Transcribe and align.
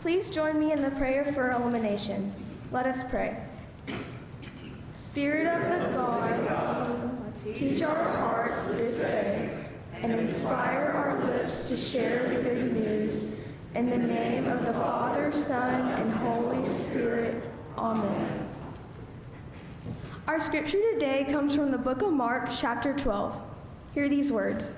Please 0.00 0.30
join 0.30 0.58
me 0.58 0.72
in 0.72 0.80
the 0.80 0.90
prayer 0.92 1.26
for 1.26 1.50
illumination. 1.50 2.32
Let 2.72 2.86
us 2.86 3.02
pray. 3.10 3.36
Spirit 4.94 5.46
of 5.46 5.68
the 5.68 5.94
God, 5.94 7.54
teach 7.54 7.82
our 7.82 8.02
hearts 8.04 8.66
this 8.68 8.96
day 8.96 9.66
and 9.92 10.12
inspire 10.12 10.92
our 10.94 11.22
lips 11.26 11.64
to 11.64 11.76
share 11.76 12.30
the 12.30 12.42
good 12.42 12.72
news. 12.72 13.34
In 13.74 13.90
the 13.90 13.98
name 13.98 14.46
of 14.46 14.64
the 14.64 14.72
Father, 14.72 15.30
Son, 15.32 15.90
and 15.92 16.10
Holy 16.14 16.64
Spirit. 16.64 17.44
Amen. 17.76 18.48
Our 20.26 20.40
scripture 20.40 20.80
today 20.94 21.26
comes 21.30 21.54
from 21.54 21.70
the 21.70 21.78
book 21.78 22.00
of 22.00 22.10
Mark, 22.10 22.48
chapter 22.50 22.96
12. 22.96 23.38
Hear 23.92 24.08
these 24.08 24.32
words. 24.32 24.74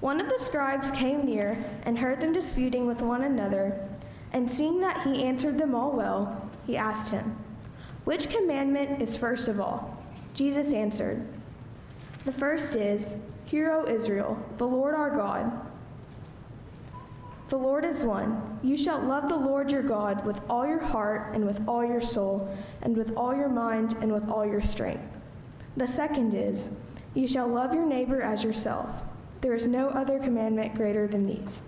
One 0.00 0.20
of 0.20 0.28
the 0.28 0.38
scribes 0.38 0.90
came 0.90 1.24
near 1.24 1.62
and 1.84 1.96
heard 1.96 2.20
them 2.20 2.32
disputing 2.32 2.88
with 2.88 3.02
one 3.02 3.22
another, 3.22 3.86
and 4.32 4.50
seeing 4.50 4.80
that 4.80 5.02
he 5.02 5.24
answered 5.24 5.58
them 5.58 5.74
all 5.74 5.92
well, 5.92 6.48
he 6.66 6.76
asked 6.76 7.10
him, 7.10 7.36
Which 8.04 8.30
commandment 8.30 9.02
is 9.02 9.16
first 9.16 9.48
of 9.48 9.60
all? 9.60 9.96
Jesus 10.34 10.72
answered, 10.72 11.26
The 12.24 12.32
first 12.32 12.76
is, 12.76 13.16
Hear, 13.44 13.72
O 13.72 13.86
Israel, 13.86 14.38
the 14.58 14.66
Lord 14.66 14.94
our 14.94 15.10
God. 15.10 15.50
The 17.48 17.56
Lord 17.56 17.84
is 17.84 18.04
one. 18.04 18.60
You 18.62 18.76
shall 18.76 19.00
love 19.00 19.28
the 19.28 19.36
Lord 19.36 19.72
your 19.72 19.82
God 19.82 20.24
with 20.24 20.40
all 20.48 20.64
your 20.64 20.78
heart 20.78 21.34
and 21.34 21.44
with 21.44 21.60
all 21.66 21.84
your 21.84 22.00
soul 22.00 22.56
and 22.80 22.96
with 22.96 23.12
all 23.16 23.34
your 23.34 23.48
mind 23.48 23.96
and 24.00 24.12
with 24.12 24.28
all 24.28 24.46
your 24.46 24.60
strength. 24.60 25.02
The 25.76 25.88
second 25.88 26.32
is, 26.32 26.68
You 27.12 27.26
shall 27.26 27.48
love 27.48 27.74
your 27.74 27.86
neighbor 27.86 28.22
as 28.22 28.44
yourself. 28.44 29.02
There 29.40 29.54
is 29.54 29.66
no 29.66 29.88
other 29.88 30.20
commandment 30.20 30.76
greater 30.76 31.08
than 31.08 31.26
these. 31.26 31.62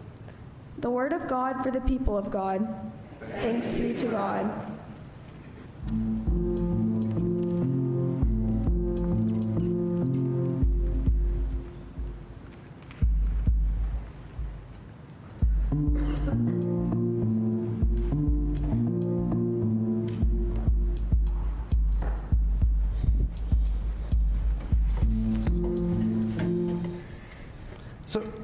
The 0.83 0.91
word 0.91 1.13
of 1.13 1.29
God 1.29 1.63
for 1.63 1.71
the 1.71 1.81
people 1.81 2.19
of 2.19 2.29
God. 2.29 2.67
Thanks 3.21 3.71
be 3.71 3.95
to 3.95 4.07
God. 4.09 4.72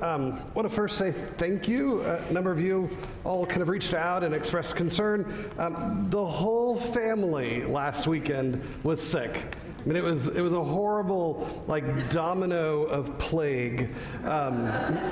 Um, 0.08 0.40
want 0.54 0.68
to 0.68 0.74
first 0.74 0.96
say 0.96 1.12
thank 1.12 1.68
you. 1.68 2.02
A 2.02 2.32
number 2.32 2.50
of 2.50 2.60
you 2.60 2.88
all 3.24 3.44
kind 3.44 3.62
of 3.62 3.68
reached 3.68 3.94
out 3.94 4.24
and 4.24 4.34
expressed 4.34 4.74
concern. 4.74 5.50
Um, 5.58 6.06
the 6.08 6.24
whole 6.24 6.76
family 6.76 7.64
last 7.64 8.06
weekend 8.06 8.62
was 8.82 9.02
sick. 9.02 9.56
I 9.84 9.88
mean, 9.88 9.96
it 9.96 10.02
was 10.02 10.28
it 10.28 10.40
was 10.40 10.54
a 10.54 10.62
horrible 10.62 11.48
like 11.68 12.10
domino 12.10 12.82
of 12.84 13.16
plague. 13.18 13.94
Um, 14.24 14.66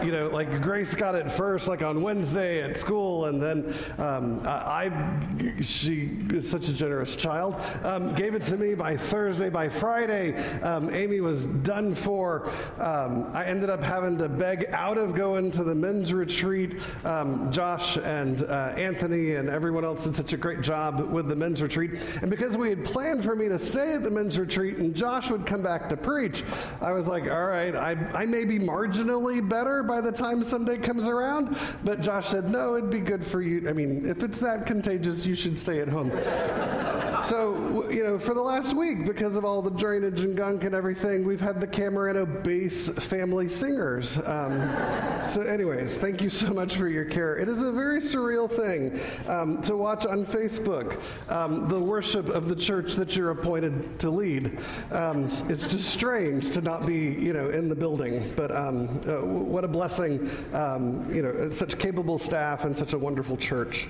you 0.04 0.10
know, 0.10 0.28
like 0.28 0.60
Grace 0.60 0.94
got 0.94 1.14
it 1.14 1.30
first, 1.30 1.68
like 1.68 1.82
on 1.82 2.02
Wednesday 2.02 2.62
at 2.62 2.76
school, 2.76 3.26
and 3.26 3.40
then 3.40 3.74
um, 3.98 4.40
I, 4.44 4.90
I, 4.90 5.62
she 5.62 6.10
is 6.30 6.50
such 6.50 6.68
a 6.68 6.72
generous 6.72 7.14
child, 7.14 7.60
um, 7.84 8.14
gave 8.14 8.34
it 8.34 8.42
to 8.44 8.56
me 8.56 8.74
by 8.74 8.96
Thursday. 8.96 9.48
By 9.48 9.68
Friday, 9.68 10.36
um, 10.62 10.92
Amy 10.92 11.20
was 11.20 11.46
done 11.46 11.94
for. 11.94 12.50
Um, 12.78 13.30
I 13.32 13.44
ended 13.44 13.70
up 13.70 13.82
having 13.82 14.18
to 14.18 14.28
beg 14.28 14.66
out 14.72 14.98
of 14.98 15.14
going 15.14 15.52
to 15.52 15.64
the 15.64 15.74
men's 15.74 16.12
retreat. 16.12 16.80
Um, 17.04 17.52
Josh 17.52 17.98
and 17.98 18.42
uh, 18.42 18.74
Anthony 18.76 19.36
and 19.36 19.48
everyone 19.48 19.84
else 19.84 20.04
did 20.04 20.16
such 20.16 20.32
a 20.32 20.36
great 20.36 20.60
job 20.60 21.12
with 21.12 21.28
the 21.28 21.36
men's 21.36 21.62
retreat, 21.62 21.92
and 22.20 22.30
because 22.30 22.56
we 22.56 22.68
had 22.68 22.84
planned 22.84 23.22
for 23.22 23.36
me 23.36 23.48
to 23.48 23.58
stay 23.60 23.94
at 23.94 24.02
the 24.02 24.10
men's 24.10 24.36
retreat 24.36 24.55
and 24.56 24.94
Josh 24.94 25.30
would 25.30 25.46
come 25.46 25.62
back 25.62 25.88
to 25.90 25.96
preach, 25.96 26.42
I 26.80 26.92
was 26.92 27.06
like, 27.06 27.24
all 27.30 27.46
right, 27.46 27.74
I, 27.74 27.92
I 28.14 28.26
may 28.26 28.44
be 28.44 28.58
marginally 28.58 29.46
better 29.46 29.82
by 29.82 30.00
the 30.00 30.12
time 30.12 30.42
Sunday 30.44 30.78
comes 30.78 31.08
around. 31.08 31.56
But 31.84 32.00
Josh 32.00 32.28
said, 32.28 32.48
no, 32.48 32.76
it'd 32.76 32.90
be 32.90 33.00
good 33.00 33.24
for 33.24 33.42
you. 33.42 33.68
I 33.68 33.72
mean, 33.72 34.06
if 34.06 34.22
it's 34.22 34.40
that 34.40 34.66
contagious, 34.66 35.26
you 35.26 35.34
should 35.34 35.58
stay 35.58 35.80
at 35.80 35.88
home. 35.88 36.10
so, 37.24 37.88
you 37.90 38.02
know, 38.02 38.18
for 38.18 38.34
the 38.34 38.40
last 38.40 38.74
week, 38.74 39.04
because 39.04 39.36
of 39.36 39.44
all 39.44 39.62
the 39.62 39.70
drainage 39.70 40.20
and 40.20 40.36
gunk 40.36 40.64
and 40.64 40.74
everything, 40.74 41.24
we've 41.24 41.40
had 41.40 41.60
the 41.60 41.66
Camerino 41.66 42.26
bass 42.42 42.88
family 42.90 43.48
singers. 43.48 44.18
Um, 44.18 44.74
so, 45.28 45.42
anyways, 45.42 45.98
thank 45.98 46.20
you 46.20 46.30
so 46.30 46.52
much 46.52 46.76
for 46.76 46.88
your 46.88 47.04
care. 47.04 47.36
It 47.36 47.48
is 47.48 47.62
a 47.62 47.72
very 47.72 48.00
surreal 48.00 48.50
thing 48.50 49.00
um, 49.28 49.62
to 49.62 49.76
watch 49.76 50.06
on 50.06 50.24
Facebook 50.24 51.00
um, 51.28 51.68
the 51.68 51.78
worship 51.78 52.28
of 52.28 52.48
the 52.48 52.56
church 52.56 52.94
that 52.94 53.16
you're 53.16 53.30
appointed 53.30 53.98
to 54.00 54.10
lead. 54.10 54.45
Um, 54.90 55.30
it's 55.48 55.66
just 55.66 55.90
strange 55.90 56.50
to 56.52 56.60
not 56.60 56.86
be, 56.86 56.96
you 56.96 57.32
know, 57.32 57.50
in 57.50 57.68
the 57.68 57.76
building. 57.76 58.32
But 58.36 58.50
um, 58.50 59.00
uh, 59.06 59.24
what 59.24 59.64
a 59.64 59.68
blessing, 59.68 60.30
um, 60.52 61.12
you 61.14 61.22
know, 61.22 61.48
such 61.50 61.78
capable 61.78 62.18
staff 62.18 62.64
and 62.64 62.76
such 62.76 62.92
a 62.92 62.98
wonderful 62.98 63.36
church. 63.36 63.88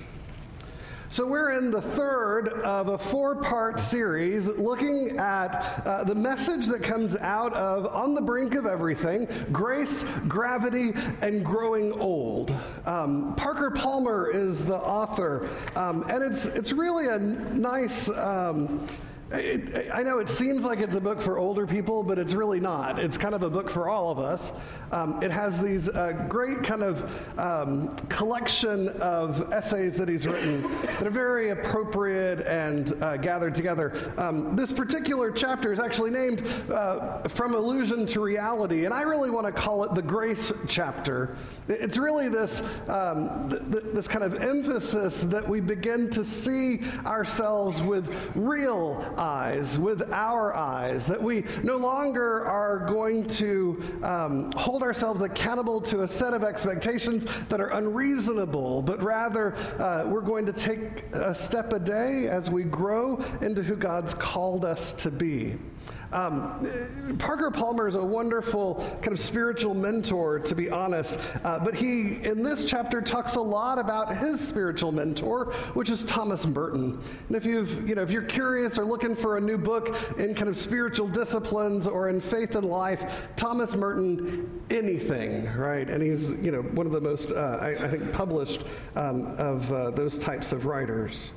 So, 1.09 1.25
we're 1.25 1.53
in 1.53 1.71
the 1.71 1.81
third 1.81 2.49
of 2.63 2.89
a 2.89 2.97
four 2.97 3.37
part 3.37 3.79
series 3.79 4.47
looking 4.47 5.17
at 5.17 5.81
uh, 5.85 6.03
the 6.03 6.13
message 6.13 6.65
that 6.67 6.83
comes 6.83 7.15
out 7.15 7.53
of 7.53 7.85
On 7.87 8.13
the 8.13 8.21
Brink 8.21 8.55
of 8.55 8.65
Everything 8.65 9.25
Grace, 9.53 10.03
Gravity, 10.27 10.91
and 11.21 11.45
Growing 11.45 11.93
Old. 11.93 12.53
Um, 12.85 13.35
Parker 13.35 13.71
Palmer 13.71 14.29
is 14.29 14.65
the 14.65 14.75
author, 14.75 15.49
um, 15.77 16.03
and 16.09 16.21
it's, 16.21 16.45
it's 16.45 16.73
really 16.73 17.07
a 17.07 17.17
nice. 17.17 18.09
Um, 18.09 18.85
it, 19.31 19.89
I 19.93 20.03
know 20.03 20.19
it 20.19 20.29
seems 20.29 20.63
like 20.63 20.79
it's 20.79 20.95
a 20.95 21.01
book 21.01 21.21
for 21.21 21.37
older 21.37 21.67
people, 21.67 22.01
but 22.01 22.17
it's 22.17 22.33
really 22.33 22.59
not. 22.59 22.97
It's 22.97 23.17
kind 23.17 23.35
of 23.35 23.43
a 23.43 23.49
book 23.49 23.69
for 23.69 23.89
all 23.89 24.09
of 24.09 24.19
us. 24.19 24.53
Um, 24.91 25.21
it 25.21 25.31
has 25.31 25.61
these 25.61 25.89
uh, 25.89 26.13
great 26.29 26.63
kind 26.63 26.81
of 26.81 27.37
um, 27.37 27.93
collection 28.07 28.87
of 28.87 29.51
essays 29.51 29.95
that 29.95 30.07
he's 30.07 30.25
written 30.25 30.61
that 30.83 31.05
are 31.05 31.09
very 31.09 31.49
appropriate 31.49 32.39
and 32.47 32.93
uh, 33.03 33.17
gathered 33.17 33.53
together. 33.53 34.13
Um, 34.17 34.55
this 34.55 34.71
particular 34.71 35.29
chapter 35.29 35.73
is 35.73 35.79
actually 35.79 36.11
named 36.11 36.47
uh, 36.71 37.27
From 37.27 37.53
Illusion 37.53 38.05
to 38.07 38.21
Reality, 38.21 38.85
and 38.85 38.93
I 38.93 39.01
really 39.01 39.29
want 39.29 39.45
to 39.45 39.51
call 39.51 39.83
it 39.83 39.93
the 39.93 40.01
Grace 40.01 40.53
chapter. 40.69 41.35
It's 41.67 41.97
really 41.97 42.29
this, 42.29 42.61
um, 42.87 43.49
th- 43.49 43.61
th- 43.71 43.83
this 43.93 44.07
kind 44.07 44.23
of 44.23 44.41
emphasis 44.41 45.23
that 45.23 45.47
we 45.47 45.59
begin 45.59 46.09
to 46.11 46.23
see 46.23 46.79
ourselves 47.05 47.81
with 47.81 48.13
real 48.35 49.03
eyes, 49.17 49.77
with 49.77 50.01
our 50.11 50.53
eyes, 50.53 51.05
that 51.07 51.21
we 51.21 51.43
no 51.63 51.77
longer 51.77 52.45
are 52.45 52.79
going 52.79 53.25
to 53.27 53.99
um, 54.03 54.51
hold 54.53 54.83
ourselves 54.83 55.21
accountable 55.21 55.81
to 55.81 56.03
a 56.03 56.07
set 56.07 56.33
of 56.33 56.43
expectations 56.43 57.25
that 57.49 57.59
are 57.59 57.69
unreasonable, 57.69 58.81
but 58.81 59.01
rather 59.01 59.55
uh, 59.79 60.05
we're 60.07 60.21
going 60.21 60.45
to 60.45 60.53
take 60.53 61.03
a 61.13 61.33
step 61.33 61.73
a 61.73 61.79
day 61.79 62.27
as 62.27 62.49
we 62.49 62.63
grow 62.63 63.23
into 63.41 63.63
who 63.63 63.75
God's 63.75 64.13
called 64.13 64.65
us 64.65 64.93
to 64.93 65.11
be. 65.11 65.55
Um, 66.11 67.17
Parker 67.19 67.51
Palmer 67.51 67.87
is 67.87 67.95
a 67.95 68.03
wonderful 68.03 68.75
kind 69.01 69.11
of 69.11 69.19
spiritual 69.19 69.73
mentor, 69.73 70.39
to 70.39 70.55
be 70.55 70.69
honest. 70.69 71.19
Uh, 71.43 71.59
but 71.59 71.75
he, 71.75 72.23
in 72.23 72.43
this 72.43 72.63
chapter, 72.63 73.01
talks 73.01 73.35
a 73.35 73.41
lot 73.41 73.79
about 73.79 74.15
his 74.15 74.39
spiritual 74.39 74.91
mentor, 74.91 75.53
which 75.73 75.89
is 75.89 76.03
Thomas 76.03 76.45
Merton. 76.45 77.01
And 77.27 77.35
if 77.35 77.45
you've, 77.45 77.87
you 77.87 77.95
know, 77.95 78.01
if 78.01 78.11
you're 78.11 78.21
curious 78.21 78.77
or 78.77 78.85
looking 78.85 79.15
for 79.15 79.37
a 79.37 79.41
new 79.41 79.57
book 79.57 79.95
in 80.17 80.33
kind 80.33 80.47
of 80.47 80.55
spiritual 80.55 81.07
disciplines 81.07 81.87
or 81.87 82.09
in 82.09 82.21
faith 82.21 82.55
and 82.55 82.65
life, 82.65 83.27
Thomas 83.35 83.75
Merton, 83.75 84.61
anything, 84.69 85.51
right? 85.55 85.89
And 85.89 86.01
he's, 86.01 86.31
you 86.31 86.51
know, 86.51 86.61
one 86.61 86.85
of 86.85 86.93
the 86.93 87.01
most, 87.01 87.31
uh, 87.31 87.57
I, 87.61 87.69
I, 87.69 87.87
think, 87.87 88.11
published 88.11 88.63
um, 88.95 89.35
of 89.37 89.71
uh, 89.71 89.91
those 89.91 90.17
types 90.17 90.51
of 90.51 90.65
writers. 90.65 91.31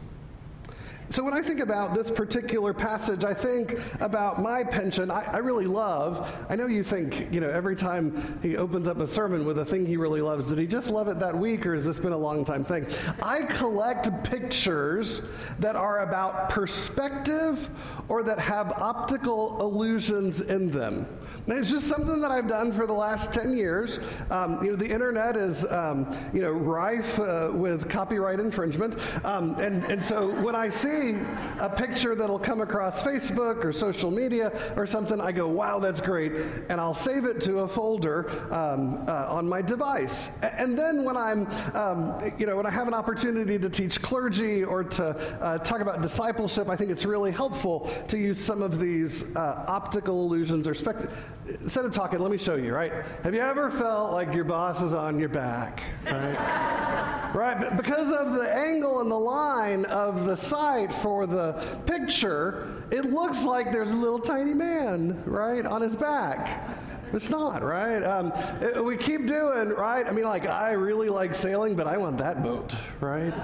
So 1.10 1.24
when 1.24 1.34
I 1.34 1.42
think 1.42 1.58
about 1.58 1.92
this 1.92 2.08
particular 2.08 2.72
passage, 2.72 3.24
I 3.24 3.34
think 3.34 3.80
about 4.00 4.40
my 4.40 4.62
pension. 4.62 5.10
I, 5.10 5.24
I, 5.24 5.38
really 5.38 5.66
love. 5.66 6.32
I 6.48 6.54
know 6.54 6.68
you 6.68 6.84
think, 6.84 7.32
you 7.32 7.40
know, 7.40 7.50
every 7.50 7.74
time 7.74 8.38
he 8.42 8.56
opens 8.56 8.86
up 8.86 8.98
a 9.00 9.08
sermon 9.08 9.44
with 9.44 9.58
a 9.58 9.64
thing 9.64 9.84
he 9.84 9.96
really 9.96 10.20
loves, 10.20 10.48
did 10.48 10.60
he 10.60 10.68
just 10.68 10.88
love 10.88 11.08
it 11.08 11.18
that 11.18 11.36
week 11.36 11.66
or 11.66 11.74
has 11.74 11.84
this 11.84 11.98
been 11.98 12.12
a 12.12 12.16
long 12.16 12.44
time 12.44 12.64
thing? 12.64 12.86
I 13.20 13.42
collect 13.42 14.22
pictures 14.22 15.22
that 15.58 15.74
are 15.74 16.02
about 16.02 16.48
perspective 16.48 17.68
or 18.08 18.22
that 18.22 18.38
have 18.38 18.70
optical 18.76 19.60
illusions 19.60 20.42
in 20.42 20.70
them. 20.70 21.06
It's 21.46 21.70
just 21.70 21.88
something 21.88 22.20
that 22.20 22.30
I've 22.30 22.48
done 22.48 22.72
for 22.72 22.86
the 22.86 22.92
last 22.92 23.32
10 23.32 23.54
years. 23.54 23.98
Um, 24.30 24.62
you 24.64 24.70
know, 24.70 24.76
the 24.76 24.88
internet 24.88 25.36
is, 25.36 25.64
um, 25.66 26.16
you 26.32 26.42
know, 26.42 26.52
rife 26.52 27.18
uh, 27.18 27.50
with 27.52 27.88
copyright 27.88 28.38
infringement. 28.38 28.96
Um, 29.24 29.58
and, 29.58 29.84
and 29.84 30.02
so 30.02 30.30
when 30.42 30.54
I 30.54 30.68
see 30.68 31.16
a 31.58 31.68
picture 31.68 32.14
that'll 32.14 32.38
come 32.38 32.60
across 32.60 33.02
Facebook 33.02 33.64
or 33.64 33.72
social 33.72 34.10
media 34.10 34.52
or 34.76 34.86
something, 34.86 35.20
I 35.20 35.32
go, 35.32 35.48
wow, 35.48 35.78
that's 35.78 36.00
great. 36.00 36.32
And 36.68 36.80
I'll 36.80 36.94
save 36.94 37.24
it 37.24 37.40
to 37.42 37.60
a 37.60 37.68
folder 37.68 38.30
um, 38.52 39.04
uh, 39.08 39.26
on 39.28 39.48
my 39.48 39.62
device. 39.62 40.28
And 40.42 40.78
then 40.78 41.04
when 41.04 41.16
I'm, 41.16 41.46
um, 41.74 42.32
you 42.38 42.46
know, 42.46 42.56
when 42.56 42.66
I 42.66 42.70
have 42.70 42.86
an 42.86 42.94
opportunity 42.94 43.58
to 43.58 43.70
teach 43.70 44.00
clergy 44.02 44.62
or 44.62 44.84
to 44.84 45.04
uh, 45.40 45.58
talk 45.58 45.80
about 45.80 46.02
discipleship, 46.02 46.68
I 46.68 46.76
think 46.76 46.90
it's 46.90 47.04
really 47.04 47.32
helpful 47.32 47.90
to 48.08 48.18
use 48.18 48.38
some 48.38 48.62
of 48.62 48.78
these 48.78 49.24
uh, 49.36 49.64
optical 49.66 50.24
illusions 50.24 50.68
or 50.68 50.74
spect- 50.74 51.10
instead 51.46 51.84
of 51.84 51.92
talking, 51.92 52.18
let 52.20 52.30
me 52.30 52.38
show 52.38 52.54
you, 52.54 52.74
right? 52.74 52.92
Have 53.24 53.34
you 53.34 53.40
ever 53.40 53.70
felt 53.70 54.12
like 54.12 54.32
your 54.34 54.44
boss 54.44 54.82
is 54.82 54.94
on 54.94 55.18
your 55.18 55.28
back, 55.28 55.82
right? 56.06 57.30
right, 57.34 57.76
because 57.76 58.12
of 58.12 58.32
the 58.32 58.54
angle 58.54 59.00
and 59.00 59.10
the 59.10 59.18
line 59.18 59.84
of 59.86 60.24
the 60.24 60.36
sight 60.36 60.92
for 60.92 61.26
the 61.26 61.52
picture, 61.86 62.84
it 62.90 63.06
looks 63.06 63.44
like 63.44 63.72
there's 63.72 63.90
a 63.90 63.96
little 63.96 64.20
tiny 64.20 64.54
man, 64.54 65.22
right, 65.24 65.64
on 65.64 65.80
his 65.80 65.96
back. 65.96 66.68
It's 67.12 67.28
not, 67.28 67.64
right? 67.64 68.02
Um, 68.04 68.32
it, 68.60 68.84
we 68.84 68.96
keep 68.96 69.26
doing, 69.26 69.70
right? 69.70 70.06
I 70.06 70.12
mean, 70.12 70.26
like, 70.26 70.46
I 70.46 70.72
really 70.72 71.08
like 71.08 71.34
sailing, 71.34 71.74
but 71.74 71.88
I 71.88 71.96
want 71.96 72.18
that 72.18 72.42
boat, 72.42 72.76
right? 73.00 73.34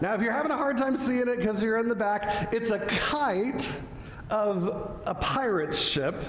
Now, 0.00 0.14
if 0.14 0.22
you're 0.22 0.32
having 0.32 0.50
a 0.50 0.56
hard 0.56 0.76
time 0.76 0.96
seeing 0.96 1.28
it 1.28 1.38
because 1.38 1.62
you're 1.62 1.78
in 1.78 1.88
the 1.88 1.94
back, 1.94 2.52
it's 2.52 2.70
a 2.70 2.80
kite 2.80 3.72
of 4.30 5.00
a 5.06 5.14
pirate 5.14 5.74
ship 5.74 6.24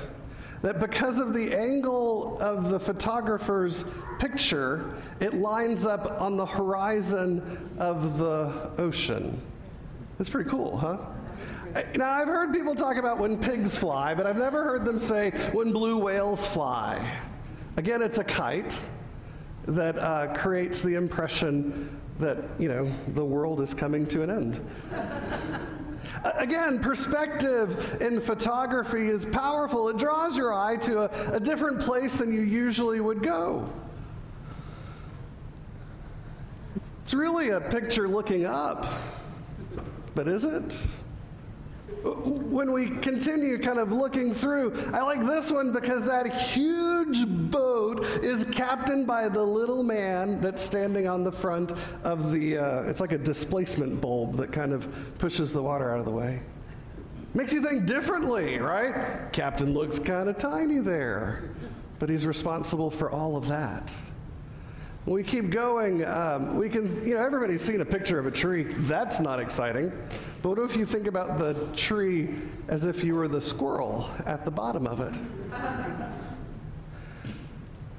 that 0.63 0.79
because 0.79 1.19
of 1.19 1.33
the 1.33 1.53
angle 1.53 2.37
of 2.41 2.69
the 2.69 2.79
photographer's 2.79 3.85
picture, 4.17 4.95
it 5.19 5.35
lines 5.35 5.85
up 5.85 6.21
on 6.21 6.37
the 6.37 6.45
horizon 6.45 7.69
of 7.77 8.17
the 8.17 8.71
ocean. 8.77 9.39
That's 10.17 10.29
pretty 10.29 10.49
cool, 10.49 10.77
huh? 10.77 10.97
Now, 11.95 12.11
I've 12.11 12.27
heard 12.27 12.53
people 12.53 12.75
talk 12.75 12.95
about 12.95 13.19
when 13.19 13.37
pigs 13.37 13.77
fly, 13.77 14.13
but 14.13 14.25
I've 14.25 14.37
never 14.37 14.63
heard 14.63 14.85
them 14.85 14.99
say 14.99 15.31
when 15.51 15.73
blue 15.73 15.97
whales 15.97 16.47
fly. 16.47 17.19
Again, 17.75 18.01
it's 18.01 18.19
a 18.19 18.23
kite 18.23 18.79
that 19.67 19.97
uh, 19.97 20.33
creates 20.33 20.81
the 20.81 20.95
impression 20.95 21.99
that, 22.19 22.37
you 22.57 22.69
know, 22.69 22.89
the 23.09 23.25
world 23.25 23.59
is 23.59 23.73
coming 23.73 24.05
to 24.07 24.21
an 24.21 24.29
end. 24.29 24.65
Again, 26.23 26.79
perspective 26.79 28.01
in 28.01 28.21
photography 28.21 29.09
is 29.09 29.25
powerful. 29.25 29.89
It 29.89 29.97
draws 29.97 30.37
your 30.37 30.53
eye 30.53 30.77
to 30.77 31.01
a, 31.01 31.35
a 31.35 31.39
different 31.39 31.79
place 31.79 32.15
than 32.15 32.33
you 32.33 32.41
usually 32.41 32.99
would 32.99 33.21
go. 33.21 33.71
It's 37.03 37.13
really 37.13 37.49
a 37.49 37.59
picture 37.59 38.07
looking 38.07 38.45
up, 38.45 38.87
but 40.15 40.27
is 40.27 40.45
it? 40.45 40.77
When 42.03 42.71
we 42.71 42.89
continue 42.89 43.57
kind 43.57 43.79
of 43.79 43.91
looking 43.91 44.33
through, 44.33 44.73
I 44.93 45.01
like 45.01 45.25
this 45.25 45.51
one 45.51 45.71
because 45.71 46.03
that 46.05 46.31
huge 46.33 47.25
boat 47.27 48.03
is 48.23 48.45
captained 48.45 49.07
by 49.07 49.29
the 49.29 49.41
little 49.41 49.83
man 49.83 50.41
that's 50.41 50.61
standing 50.61 51.07
on 51.07 51.23
the 51.23 51.31
front 51.31 51.73
of 52.03 52.31
the, 52.31 52.57
uh, 52.57 52.83
it's 52.83 52.99
like 53.01 53.11
a 53.11 53.17
displacement 53.17 54.01
bulb 54.01 54.37
that 54.37 54.51
kind 54.51 54.73
of 54.73 54.87
pushes 55.17 55.53
the 55.53 55.61
water 55.61 55.91
out 55.91 55.99
of 55.99 56.05
the 56.05 56.11
way. 56.11 56.41
Makes 57.33 57.53
you 57.53 57.61
think 57.61 57.87
differently, 57.87 58.59
right? 58.59 59.31
Captain 59.31 59.73
looks 59.73 59.97
kind 59.97 60.29
of 60.29 60.37
tiny 60.37 60.79
there, 60.79 61.49
but 61.97 62.09
he's 62.09 62.27
responsible 62.27 62.91
for 62.91 63.09
all 63.09 63.35
of 63.35 63.47
that. 63.47 63.91
We 65.05 65.21
keep 65.21 65.49
going, 65.49 66.05
um, 66.05 66.57
we 66.57 66.69
can, 66.69 67.03
you 67.03 67.15
know, 67.15 67.19
everybody's 67.19 67.61
seen 67.61 67.81
a 67.81 67.85
picture 67.85 68.19
of 68.19 68.25
a 68.25 68.31
tree. 68.31 68.63
That's 68.63 69.19
not 69.19 69.39
exciting. 69.39 69.91
But 70.41 70.49
what 70.49 70.59
if 70.59 70.77
you 70.77 70.85
think 70.85 71.07
about 71.07 71.37
the 71.37 71.67
tree 71.75 72.35
as 72.69 72.85
if 72.85 73.03
you 73.03 73.15
were 73.15 73.27
the 73.27 73.41
squirrel 73.41 74.09
at 74.25 74.45
the 74.45 74.51
bottom 74.51 74.87
of 74.87 75.01
it? 75.01 75.13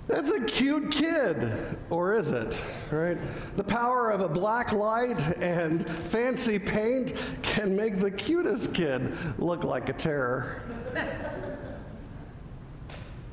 That's 0.06 0.30
a 0.30 0.40
cute 0.44 0.90
kid, 0.90 1.76
or 1.90 2.14
is 2.14 2.30
it? 2.30 2.62
Right? 2.90 3.18
The 3.56 3.64
power 3.64 4.10
of 4.10 4.20
a 4.20 4.28
black 4.28 4.72
light 4.72 5.20
and 5.42 5.88
fancy 5.88 6.58
paint 6.58 7.14
can 7.42 7.74
make 7.74 7.98
the 7.98 8.10
cutest 8.10 8.72
kid 8.72 9.16
look 9.38 9.64
like 9.64 9.88
a 9.90 9.94
terror. 9.94 10.62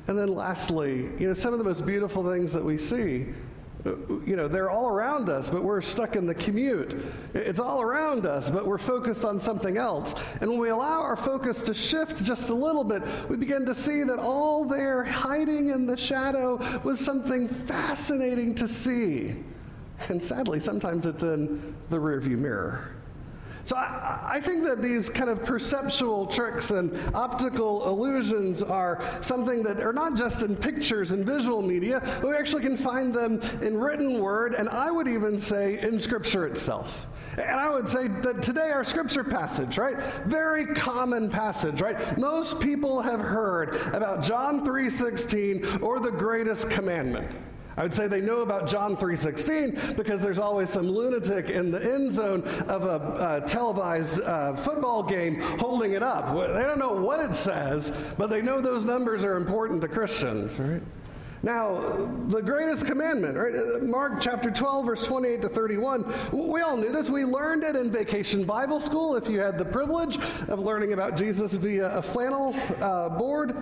And 0.08 0.18
then 0.18 0.28
lastly, 0.28 1.10
you 1.18 1.28
know, 1.28 1.34
some 1.34 1.52
of 1.52 1.58
the 1.58 1.64
most 1.64 1.86
beautiful 1.86 2.28
things 2.28 2.52
that 2.52 2.64
we 2.64 2.76
see 2.76 3.26
you 3.84 4.36
know, 4.36 4.46
they're 4.46 4.70
all 4.70 4.88
around 4.88 5.28
us, 5.28 5.50
but 5.50 5.64
we're 5.64 5.80
stuck 5.80 6.14
in 6.14 6.26
the 6.26 6.34
commute. 6.34 7.02
It's 7.34 7.58
all 7.58 7.82
around 7.82 8.26
us, 8.26 8.50
but 8.50 8.66
we're 8.66 8.78
focused 8.78 9.24
on 9.24 9.40
something 9.40 9.76
else. 9.76 10.14
And 10.40 10.50
when 10.50 10.60
we 10.60 10.68
allow 10.68 11.00
our 11.00 11.16
focus 11.16 11.62
to 11.62 11.74
shift 11.74 12.22
just 12.22 12.50
a 12.50 12.54
little 12.54 12.84
bit, 12.84 13.02
we 13.28 13.36
begin 13.36 13.66
to 13.66 13.74
see 13.74 14.04
that 14.04 14.18
all 14.18 14.64
there 14.64 15.02
hiding 15.02 15.70
in 15.70 15.86
the 15.86 15.96
shadow 15.96 16.56
was 16.84 17.00
something 17.00 17.48
fascinating 17.48 18.54
to 18.56 18.68
see. 18.68 19.36
And 20.08 20.22
sadly, 20.22 20.60
sometimes 20.60 21.06
it's 21.06 21.22
in 21.22 21.74
the 21.90 21.98
rearview 21.98 22.38
mirror. 22.38 22.90
So 23.64 23.76
I, 23.76 24.20
I, 24.24 24.40
think 24.40 24.64
that 24.64 24.82
these 24.82 25.08
kind 25.08 25.30
of 25.30 25.44
perceptual 25.44 26.26
tricks 26.26 26.70
and 26.72 26.98
optical 27.14 27.88
illusions 27.88 28.62
are 28.62 29.02
something 29.20 29.62
that 29.62 29.82
are 29.82 29.92
not 29.92 30.16
just 30.16 30.42
in 30.42 30.56
pictures 30.56 31.12
and 31.12 31.24
visual 31.24 31.62
media, 31.62 32.00
but 32.20 32.30
we 32.30 32.36
actually 32.36 32.62
can 32.62 32.76
find 32.76 33.14
them 33.14 33.40
in 33.60 33.78
written 33.78 34.20
word, 34.20 34.54
and 34.54 34.68
I 34.68 34.90
would 34.90 35.06
even 35.06 35.38
say 35.38 35.78
in 35.78 35.98
Scripture 36.00 36.46
itself. 36.46 37.06
And 37.38 37.58
I 37.58 37.70
would 37.70 37.88
say 37.88 38.08
that 38.08 38.42
today 38.42 38.70
our 38.72 38.84
scripture 38.84 39.24
passage, 39.24 39.78
right? 39.78 39.96
Very 40.26 40.66
common 40.66 41.30
passage, 41.30 41.80
right? 41.80 42.18
Most 42.18 42.60
people 42.60 43.00
have 43.00 43.20
heard 43.20 43.76
about 43.94 44.22
John 44.22 44.66
3:16 44.66 45.82
or 45.82 45.98
the 45.98 46.10
greatest 46.10 46.68
commandment. 46.68 47.30
I 47.76 47.82
would 47.82 47.94
say 47.94 48.06
they 48.06 48.20
know 48.20 48.40
about 48.40 48.66
John 48.66 48.96
3:16 48.96 49.96
because 49.96 50.20
there's 50.20 50.38
always 50.38 50.68
some 50.68 50.88
lunatic 50.88 51.50
in 51.50 51.70
the 51.70 51.82
end 51.82 52.12
zone 52.12 52.42
of 52.68 52.84
a 52.84 52.88
uh, 52.88 53.40
televised 53.40 54.20
uh, 54.22 54.54
football 54.56 55.02
game 55.02 55.40
holding 55.58 55.92
it 55.92 56.02
up. 56.02 56.34
They 56.34 56.62
don't 56.62 56.78
know 56.78 56.94
what 56.94 57.20
it 57.20 57.34
says, 57.34 57.90
but 58.18 58.28
they 58.28 58.42
know 58.42 58.60
those 58.60 58.84
numbers 58.84 59.24
are 59.24 59.36
important 59.36 59.80
to 59.82 59.88
Christians, 59.88 60.58
right? 60.58 60.82
Now, 61.44 61.80
the 62.28 62.40
greatest 62.40 62.86
commandment, 62.86 63.36
right? 63.36 63.54
Uh, 63.54 63.84
Mark 63.84 64.20
chapter 64.20 64.48
12, 64.48 64.86
verse 64.86 65.04
28 65.04 65.42
to 65.42 65.48
31. 65.48 66.12
We 66.30 66.60
all 66.60 66.76
knew 66.76 66.92
this. 66.92 67.10
We 67.10 67.24
learned 67.24 67.64
it 67.64 67.74
in 67.74 67.90
vacation 67.90 68.44
Bible 68.44 68.80
school 68.80 69.16
if 69.16 69.28
you 69.28 69.40
had 69.40 69.58
the 69.58 69.64
privilege 69.64 70.18
of 70.46 70.60
learning 70.60 70.92
about 70.92 71.16
Jesus 71.16 71.54
via 71.54 71.88
a 71.96 72.02
flannel 72.02 72.54
uh, 72.80 73.08
board. 73.08 73.56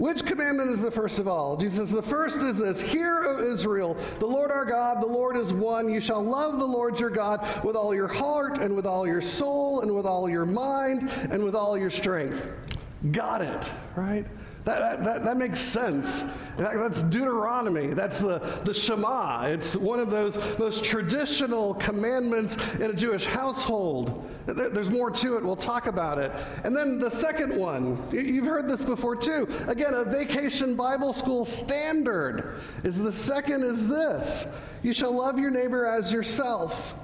Which 0.00 0.24
commandment 0.24 0.70
is 0.70 0.80
the 0.80 0.90
first 0.90 1.18
of 1.18 1.28
all? 1.28 1.58
Jesus, 1.58 1.76
says, 1.76 1.90
the 1.90 2.02
first 2.02 2.38
is 2.38 2.56
this 2.56 2.80
Hear, 2.80 3.22
O 3.22 3.52
Israel, 3.52 3.98
the 4.18 4.26
Lord 4.26 4.50
our 4.50 4.64
God, 4.64 5.02
the 5.02 5.06
Lord 5.06 5.36
is 5.36 5.52
one. 5.52 5.90
You 5.90 6.00
shall 6.00 6.24
love 6.24 6.58
the 6.58 6.66
Lord 6.66 6.98
your 6.98 7.10
God 7.10 7.46
with 7.62 7.76
all 7.76 7.94
your 7.94 8.08
heart, 8.08 8.56
and 8.56 8.74
with 8.74 8.86
all 8.86 9.06
your 9.06 9.20
soul, 9.20 9.82
and 9.82 9.94
with 9.94 10.06
all 10.06 10.26
your 10.26 10.46
mind, 10.46 11.10
and 11.30 11.44
with 11.44 11.54
all 11.54 11.76
your 11.76 11.90
strength. 11.90 12.48
Got 13.12 13.42
it, 13.42 13.70
right? 13.94 14.24
That, 14.64 15.02
that, 15.04 15.24
that, 15.24 15.36
makes 15.38 15.58
sense. 15.58 16.22
Fact, 16.58 16.76
that's 16.76 17.02
Deuteronomy. 17.02 17.88
That's 17.88 18.20
the, 18.20 18.38
the 18.64 18.74
Shema. 18.74 19.44
It's 19.46 19.74
one 19.74 20.00
of 20.00 20.10
those 20.10 20.38
most 20.58 20.84
traditional 20.84 21.74
commandments 21.74 22.56
in 22.74 22.82
a 22.82 22.92
Jewish 22.92 23.24
household. 23.24 24.30
There's 24.46 24.90
more 24.90 25.10
to 25.10 25.36
it. 25.36 25.44
We'll 25.44 25.56
talk 25.56 25.86
about 25.86 26.18
it. 26.18 26.32
And 26.64 26.76
then 26.76 26.98
the 26.98 27.10
second 27.10 27.56
one, 27.56 28.02
you've 28.12 28.46
heard 28.46 28.68
this 28.68 28.84
before 28.84 29.16
too. 29.16 29.48
Again, 29.66 29.94
a 29.94 30.04
vacation 30.04 30.74
Bible 30.74 31.12
school 31.12 31.44
standard 31.44 32.60
is 32.84 32.98
the 32.98 33.12
second 33.12 33.64
is 33.64 33.88
this 33.88 34.46
you 34.82 34.92
shall 34.92 35.12
love 35.12 35.38
your 35.38 35.50
neighbor 35.50 35.86
as 35.86 36.12
yourself. 36.12 36.94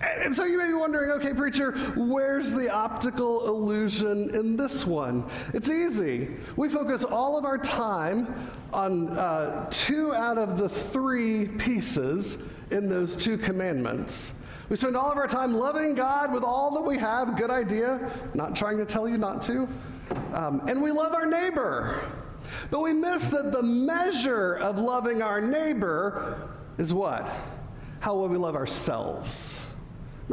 And 0.00 0.34
so 0.34 0.44
you 0.44 0.56
may 0.56 0.68
be 0.68 0.74
wondering, 0.74 1.10
okay, 1.12 1.34
preacher, 1.34 1.72
where's 1.94 2.52
the 2.52 2.70
optical 2.70 3.46
illusion 3.46 4.34
in 4.34 4.56
this 4.56 4.86
one? 4.86 5.28
It's 5.52 5.68
easy. 5.68 6.30
We 6.56 6.70
focus 6.70 7.04
all 7.04 7.36
of 7.36 7.44
our 7.44 7.58
time 7.58 8.50
on 8.72 9.10
uh, 9.10 9.68
two 9.70 10.14
out 10.14 10.38
of 10.38 10.56
the 10.56 10.68
three 10.68 11.48
pieces 11.48 12.38
in 12.70 12.88
those 12.88 13.14
two 13.14 13.36
commandments. 13.36 14.32
We 14.70 14.76
spend 14.76 14.96
all 14.96 15.10
of 15.10 15.18
our 15.18 15.26
time 15.26 15.52
loving 15.52 15.94
God 15.94 16.32
with 16.32 16.44
all 16.44 16.70
that 16.74 16.82
we 16.82 16.96
have. 16.96 17.36
Good 17.36 17.50
idea. 17.50 18.10
Not 18.34 18.56
trying 18.56 18.78
to 18.78 18.86
tell 18.86 19.08
you 19.08 19.18
not 19.18 19.42
to. 19.42 19.68
Um, 20.32 20.62
and 20.68 20.80
we 20.80 20.92
love 20.92 21.12
our 21.12 21.26
neighbor. 21.26 22.00
But 22.70 22.80
we 22.80 22.92
miss 22.92 23.28
that 23.28 23.52
the 23.52 23.62
measure 23.62 24.54
of 24.54 24.78
loving 24.78 25.22
our 25.22 25.40
neighbor 25.40 26.48
is 26.78 26.94
what? 26.94 27.30
How 27.98 28.16
well 28.16 28.28
we 28.28 28.38
love 28.38 28.54
ourselves. 28.56 29.60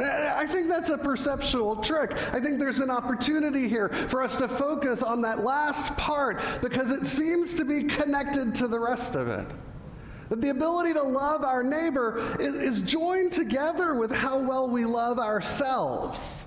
I 0.00 0.46
think 0.46 0.68
that's 0.68 0.90
a 0.90 0.98
perceptual 0.98 1.76
trick. 1.76 2.12
I 2.32 2.40
think 2.40 2.58
there's 2.58 2.80
an 2.80 2.90
opportunity 2.90 3.68
here 3.68 3.88
for 3.88 4.22
us 4.22 4.36
to 4.36 4.48
focus 4.48 5.02
on 5.02 5.22
that 5.22 5.42
last 5.44 5.96
part 5.96 6.40
because 6.60 6.90
it 6.90 7.06
seems 7.06 7.54
to 7.54 7.64
be 7.64 7.84
connected 7.84 8.54
to 8.56 8.68
the 8.68 8.78
rest 8.78 9.16
of 9.16 9.28
it. 9.28 9.46
That 10.28 10.40
the 10.40 10.50
ability 10.50 10.92
to 10.92 11.02
love 11.02 11.42
our 11.42 11.62
neighbor 11.62 12.36
is, 12.38 12.54
is 12.54 12.80
joined 12.82 13.32
together 13.32 13.94
with 13.94 14.12
how 14.12 14.38
well 14.38 14.68
we 14.68 14.84
love 14.84 15.18
ourselves. 15.18 16.44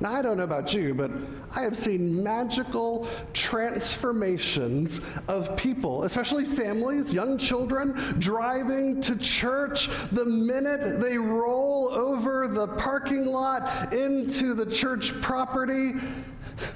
Now, 0.00 0.12
I 0.14 0.22
don't 0.22 0.38
know 0.38 0.44
about 0.44 0.72
you, 0.72 0.94
but 0.94 1.10
I 1.54 1.60
have 1.60 1.76
seen 1.76 2.22
magical 2.22 3.06
transformations 3.34 5.00
of 5.28 5.54
people, 5.56 6.04
especially 6.04 6.46
families, 6.46 7.12
young 7.12 7.36
children, 7.36 7.92
driving 8.18 9.02
to 9.02 9.16
church 9.16 9.90
the 10.10 10.24
minute 10.24 11.00
they 11.00 11.18
roll 11.18 11.90
over 11.92 12.48
the 12.48 12.68
parking 12.68 13.26
lot 13.26 13.92
into 13.92 14.54
the 14.54 14.64
church 14.64 15.12
property. 15.20 15.94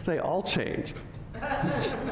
They 0.05 0.19
all 0.19 0.43
change. 0.43 0.93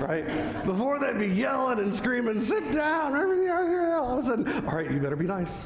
right? 0.00 0.64
Before 0.64 0.98
they'd 0.98 1.18
be 1.18 1.28
yelling 1.28 1.78
and 1.78 1.94
screaming, 1.94 2.40
sit 2.40 2.72
down, 2.72 3.14
all 3.14 4.18
of 4.18 4.24
a 4.24 4.26
sudden, 4.26 4.66
all 4.66 4.76
right, 4.76 4.90
you 4.90 4.98
better 4.98 5.16
be 5.16 5.26
nice. 5.26 5.64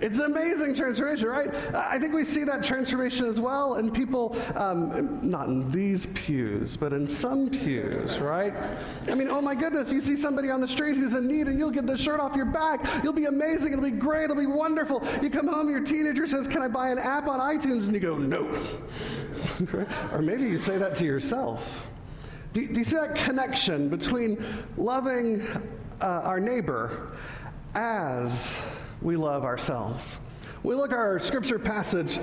It's 0.00 0.18
an 0.18 0.26
amazing 0.26 0.74
transformation, 0.74 1.28
right? 1.28 1.54
I 1.74 1.98
think 1.98 2.14
we 2.14 2.24
see 2.24 2.44
that 2.44 2.62
transformation 2.62 3.26
as 3.26 3.40
well 3.40 3.76
in 3.76 3.90
people, 3.90 4.36
um, 4.54 5.28
not 5.28 5.48
in 5.48 5.70
these 5.70 6.06
pews, 6.06 6.76
but 6.76 6.92
in 6.92 7.08
some 7.08 7.50
pews, 7.50 8.18
right? 8.18 8.54
I 9.08 9.14
mean, 9.14 9.28
oh 9.28 9.40
my 9.40 9.54
goodness, 9.54 9.92
you 9.92 10.00
see 10.00 10.16
somebody 10.16 10.50
on 10.50 10.60
the 10.60 10.68
street 10.68 10.96
who's 10.96 11.14
in 11.14 11.26
need 11.26 11.48
and 11.48 11.58
you'll 11.58 11.70
get 11.70 11.86
the 11.86 11.96
shirt 11.96 12.20
off 12.20 12.36
your 12.36 12.46
back. 12.46 12.86
You'll 13.02 13.12
be 13.12 13.26
amazing. 13.26 13.72
It'll 13.72 13.84
be 13.84 13.90
great. 13.90 14.24
It'll 14.24 14.36
be 14.36 14.46
wonderful. 14.46 15.06
You 15.22 15.30
come 15.30 15.48
home, 15.48 15.70
your 15.70 15.80
teenager 15.80 16.26
says, 16.26 16.48
Can 16.48 16.62
I 16.62 16.68
buy 16.68 16.90
an 16.90 16.98
app 16.98 17.26
on 17.26 17.40
iTunes? 17.40 17.84
And 17.84 17.94
you 17.94 18.00
go, 18.00 18.16
No. 18.16 18.46
or 20.12 20.22
maybe 20.22 20.44
you 20.44 20.58
say 20.58 20.78
that 20.78 20.94
to 20.96 21.04
yourself. 21.04 21.86
Do, 22.52 22.66
do 22.66 22.78
you 22.78 22.84
see 22.84 22.96
that 22.96 23.14
connection 23.16 23.88
between 23.88 24.44
loving 24.76 25.46
uh, 26.00 26.20
our 26.24 26.38
neighbor 26.38 27.12
as 27.74 28.60
we 29.04 29.16
love 29.16 29.44
ourselves. 29.44 30.18
We 30.64 30.74
look 30.74 30.90
at 30.90 30.98
our 30.98 31.20
scripture 31.20 31.58
passage 31.60 32.18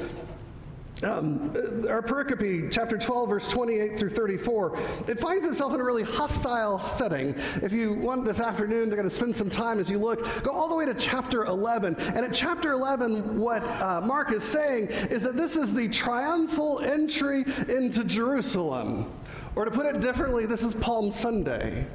um, 1.04 1.52
our 1.90 2.04
pericope, 2.04 2.72
chapter 2.72 2.96
12, 2.96 3.30
verse 3.30 3.50
28 3.50 3.98
through 3.98 4.10
34, 4.10 4.78
it 5.08 5.20
finds 5.20 5.48
itself 5.48 5.74
in 5.74 5.80
a 5.80 5.84
really 5.84 6.04
hostile 6.04 6.78
setting. 6.78 7.34
If 7.64 7.74
you 7.74 7.94
want 7.94 8.24
this 8.24 8.40
afternoon 8.40 8.92
to 8.92 8.96
kind 8.96 9.08
of 9.08 9.14
spend 9.14 9.36
some 9.36 9.50
time 9.50 9.80
as 9.80 9.90
you 9.90 9.98
look, 9.98 10.44
go 10.44 10.52
all 10.52 10.70
the 10.70 10.76
way 10.76 10.86
to 10.86 10.94
chapter 10.94 11.46
11. 11.46 11.96
And 11.96 12.20
at 12.20 12.34
chapter 12.34 12.74
11, 12.74 13.40
what 13.40 13.64
uh, 13.82 14.02
Mark 14.02 14.32
is 14.32 14.44
saying 14.44 14.88
is 15.10 15.24
that 15.24 15.36
this 15.36 15.56
is 15.56 15.74
the 15.74 15.88
triumphal 15.90 16.82
entry 16.82 17.46
into 17.68 18.04
Jerusalem. 18.04 19.12
Or 19.56 19.66
to 19.66 19.72
put 19.72 19.88
it 19.88 20.02
differently, 20.02 20.46
this 20.46 20.64
is 20.64 20.76
Palm 20.76 21.12
Sunday. 21.12 21.88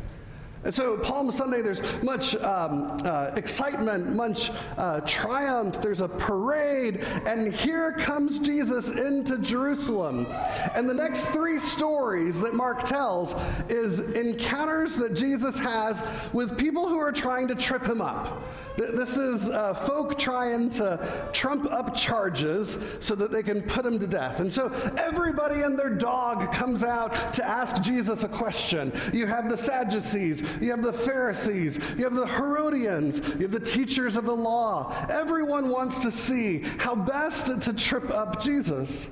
And 0.67 0.75
so, 0.75 0.97
Palm 0.97 1.31
Sunday, 1.31 1.63
there's 1.63 1.81
much 2.03 2.35
um, 2.39 2.97
uh, 3.05 3.31
excitement, 3.37 4.17
much 4.17 4.51
uh, 4.77 4.99
triumph. 5.03 5.81
There's 5.81 6.01
a 6.01 6.09
parade, 6.09 7.05
and 7.25 7.55
here 7.55 7.93
comes 7.93 8.41
Jesus 8.41 8.91
into 8.91 9.39
Jerusalem. 9.39 10.27
And 10.75 10.89
the 10.89 10.95
next 10.95 11.27
three 11.27 11.59
stories 11.59 12.41
that 12.41 12.53
Mark 12.53 12.83
tells 12.83 13.37
is 13.69 14.01
encounters 14.01 14.97
that 14.97 15.15
Jesus 15.15 15.57
has 15.61 16.03
with 16.33 16.59
people 16.59 16.89
who 16.89 16.99
are 16.99 17.13
trying 17.13 17.47
to 17.47 17.55
trip 17.55 17.87
him 17.87 18.01
up. 18.01 18.43
This 18.77 19.17
is 19.17 19.49
uh, 19.49 19.73
folk 19.73 20.19
trying 20.19 20.69
to 20.71 21.31
trump 21.33 21.71
up 21.73 21.95
charges 21.95 22.77
so 23.01 23.15
that 23.15 23.31
they 23.31 23.43
can 23.43 23.63
put 23.63 23.87
him 23.87 23.99
to 23.99 24.07
death. 24.07 24.41
And 24.41 24.53
so 24.53 24.69
everybody 24.99 25.63
and 25.63 25.79
their 25.79 25.91
dog 25.91 26.53
comes 26.53 26.85
out 26.85 27.33
to 27.35 27.45
ask 27.45 27.81
Jesus 27.81 28.25
a 28.25 28.29
question. 28.29 28.93
You 29.15 29.27
have 29.27 29.49
the 29.49 29.57
Sadducees, 29.57 30.43
you 30.61 30.71
have 30.71 30.83
the 30.83 30.93
Pharisees, 30.93 31.79
you 31.97 32.05
have 32.05 32.15
the 32.15 32.27
Herodians, 32.27 33.19
you 33.19 33.43
have 33.43 33.53
the 33.53 33.61
teachers 33.61 34.17
of 34.17 34.25
the 34.25 34.37
law. 34.37 34.95
Everyone 35.11 35.69
wants 35.69 35.99
to 36.01 36.11
see 36.11 36.61
how 36.79 36.95
best 36.95 37.63
to 37.63 37.73
trip 37.73 38.11
up 38.11 38.41
Jesus. 38.41 39.09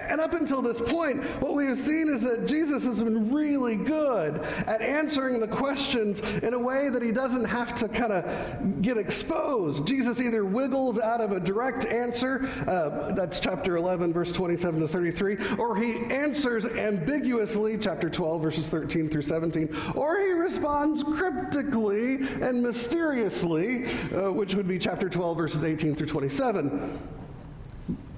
And 0.00 0.20
up 0.20 0.34
until 0.34 0.62
this 0.62 0.80
point, 0.80 1.22
what 1.40 1.54
we 1.54 1.66
have 1.66 1.78
seen 1.78 2.08
is 2.08 2.22
that 2.22 2.46
Jesus 2.46 2.84
has 2.84 3.02
been 3.02 3.32
really 3.32 3.76
good 3.76 4.40
at 4.66 4.80
answering 4.80 5.40
the 5.40 5.48
questions 5.48 6.20
in 6.20 6.54
a 6.54 6.58
way 6.58 6.88
that 6.88 7.02
he 7.02 7.12
doesn't 7.12 7.44
have 7.44 7.74
to 7.76 7.88
kind 7.88 8.12
of 8.12 8.82
get 8.82 8.98
exposed. 8.98 9.86
Jesus 9.86 10.20
either 10.20 10.44
wiggles 10.44 10.98
out 10.98 11.20
of 11.20 11.32
a 11.32 11.40
direct 11.40 11.86
answer, 11.86 12.48
uh, 12.66 13.12
that's 13.12 13.40
chapter 13.40 13.76
11, 13.76 14.12
verse 14.12 14.32
27 14.32 14.80
to 14.80 14.88
33, 14.88 15.36
or 15.58 15.76
he 15.76 15.98
answers 16.06 16.66
ambiguously, 16.66 17.78
chapter 17.78 18.08
12, 18.08 18.42
verses 18.42 18.68
13 18.68 19.08
through 19.08 19.22
17, 19.22 19.74
or 19.94 20.20
he 20.20 20.32
responds 20.32 21.02
cryptically 21.02 22.16
and 22.40 22.62
mysteriously, 22.62 23.86
uh, 24.12 24.30
which 24.30 24.54
would 24.54 24.68
be 24.68 24.78
chapter 24.78 25.08
12, 25.08 25.36
verses 25.36 25.64
18 25.64 25.94
through 25.94 26.06
27. 26.06 26.98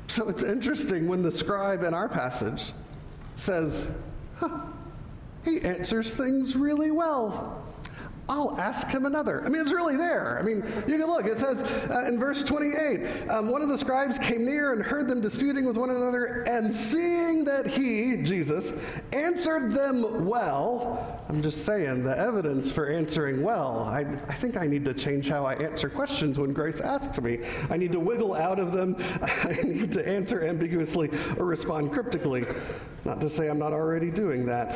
So 0.07 0.29
it's 0.29 0.43
interesting 0.43 1.09
when 1.09 1.23
the 1.23 1.31
scribe 1.31 1.83
in 1.83 1.95
our 1.95 2.09
passage 2.09 2.73
says, 3.37 3.87
huh, 4.37 4.61
he 5.45 5.61
answers 5.63 6.15
things 6.15 6.57
really 6.57 6.91
well. 6.91 7.63
I'll 8.28 8.59
ask 8.59 8.88
him 8.88 9.04
another. 9.04 9.45
I 9.45 9.49
mean, 9.50 9.61
it's 9.61 9.73
really 9.73 9.97
there. 9.97 10.38
I 10.38 10.43
mean, 10.43 10.64
you 10.87 10.99
can 10.99 11.07
look. 11.07 11.26
It 11.26 11.38
says 11.38 11.62
uh, 11.62 12.07
in 12.09 12.19
verse 12.19 12.43
28 12.43 13.28
um, 13.28 13.50
one 13.50 13.61
of 13.61 13.69
the 13.69 13.76
scribes 13.76 14.19
came 14.19 14.45
near 14.47 14.73
and 14.73 14.83
heard 14.83 15.09
them 15.09 15.21
disputing 15.21 15.66
with 15.66 15.76
one 15.76 15.90
another, 15.90 16.43
and 16.47 16.73
seeing 16.73 17.45
that 17.45 17.66
he, 17.66 18.16
Jesus, 18.23 18.73
answered 19.12 19.73
them 19.73 20.26
well, 20.26 21.23
I'm 21.28 21.43
just 21.43 21.66
saying, 21.66 22.04
the 22.04 22.19
evidence 22.19 22.71
for 22.71 22.87
answering 22.87 23.43
well, 23.43 23.85
I, 23.85 24.00
I 24.28 24.35
think 24.35 24.57
I 24.57 24.66
need 24.66 24.85
to 24.87 24.95
change 24.95 25.28
how 25.28 25.45
I 25.45 25.54
answer 25.54 25.90
questions 25.90 26.38
when 26.38 26.52
Grace 26.52 26.81
asks 26.81 27.21
me. 27.21 27.40
I 27.69 27.76
need 27.76 27.93
to 27.93 28.00
wiggle 28.00 28.35
out 28.35 28.59
of 28.59 28.73
them, 28.73 28.97
I 29.23 29.61
need 29.62 29.93
to 29.93 30.09
answer 30.09 30.43
ambiguously 30.43 31.11
or 31.37 31.45
respond 31.45 31.93
cryptically. 31.93 32.47
Not 33.04 33.21
to 33.21 33.28
say 33.28 33.49
I'm 33.49 33.59
not 33.59 33.75
already 33.75 34.11
doing 34.11 34.47
that. 34.47 34.71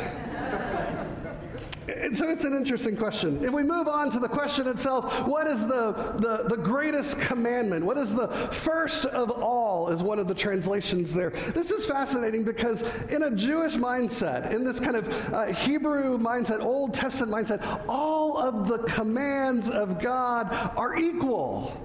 And 2.08 2.16
so 2.16 2.30
it's 2.30 2.44
an 2.44 2.54
interesting 2.54 2.96
question. 2.96 3.44
If 3.44 3.52
we 3.52 3.62
move 3.62 3.86
on 3.86 4.08
to 4.12 4.18
the 4.18 4.30
question 4.30 4.66
itself, 4.66 5.26
what 5.26 5.46
is 5.46 5.66
the, 5.66 5.92
the, 6.16 6.44
the 6.48 6.56
greatest 6.56 7.20
commandment? 7.20 7.84
What 7.84 7.98
is 7.98 8.14
the 8.14 8.28
first 8.28 9.04
of 9.04 9.30
all, 9.30 9.90
is 9.90 10.02
one 10.02 10.18
of 10.18 10.26
the 10.26 10.34
translations 10.34 11.12
there. 11.12 11.28
This 11.28 11.70
is 11.70 11.84
fascinating 11.84 12.44
because 12.44 12.80
in 13.10 13.24
a 13.24 13.30
Jewish 13.30 13.74
mindset, 13.74 14.54
in 14.54 14.64
this 14.64 14.80
kind 14.80 14.96
of 14.96 15.34
uh, 15.34 15.46
Hebrew 15.48 16.16
mindset, 16.16 16.62
Old 16.62 16.94
Testament 16.94 17.46
mindset, 17.46 17.84
all 17.90 18.38
of 18.38 18.68
the 18.68 18.78
commands 18.84 19.68
of 19.68 20.00
God 20.00 20.50
are 20.78 20.96
equal. 20.96 21.78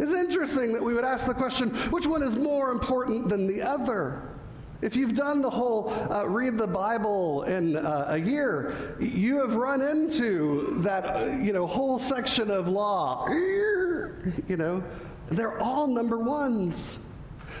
It's 0.00 0.10
interesting 0.10 0.72
that 0.72 0.82
we 0.82 0.94
would 0.94 1.04
ask 1.04 1.28
the 1.28 1.34
question 1.34 1.70
which 1.92 2.08
one 2.08 2.24
is 2.24 2.34
more 2.34 2.72
important 2.72 3.28
than 3.28 3.46
the 3.46 3.62
other? 3.62 4.30
If 4.82 4.96
you've 4.96 5.14
done 5.14 5.42
the 5.42 5.50
whole 5.50 5.90
uh, 6.10 6.26
read 6.26 6.56
the 6.56 6.66
Bible 6.66 7.42
in 7.42 7.76
uh, 7.76 8.06
a 8.08 8.16
year, 8.16 8.96
you 8.98 9.38
have 9.40 9.54
run 9.54 9.82
into 9.82 10.76
that 10.78 11.04
uh, 11.04 11.24
you 11.24 11.52
know 11.52 11.66
whole 11.66 11.98
section 11.98 12.50
of 12.50 12.68
law. 12.68 13.26
You 13.28 14.56
know, 14.56 14.82
they're 15.28 15.60
all 15.60 15.86
number 15.86 16.18
ones. 16.18 16.96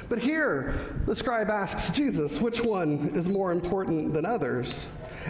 But 0.08 0.18
here, 0.18 0.74
the 1.06 1.14
scribe 1.14 1.50
asks 1.50 1.90
Jesus, 1.90 2.40
which 2.40 2.62
one 2.62 3.12
is 3.14 3.28
more 3.28 3.52
important 3.52 4.12
than 4.12 4.24
others? 4.24 4.86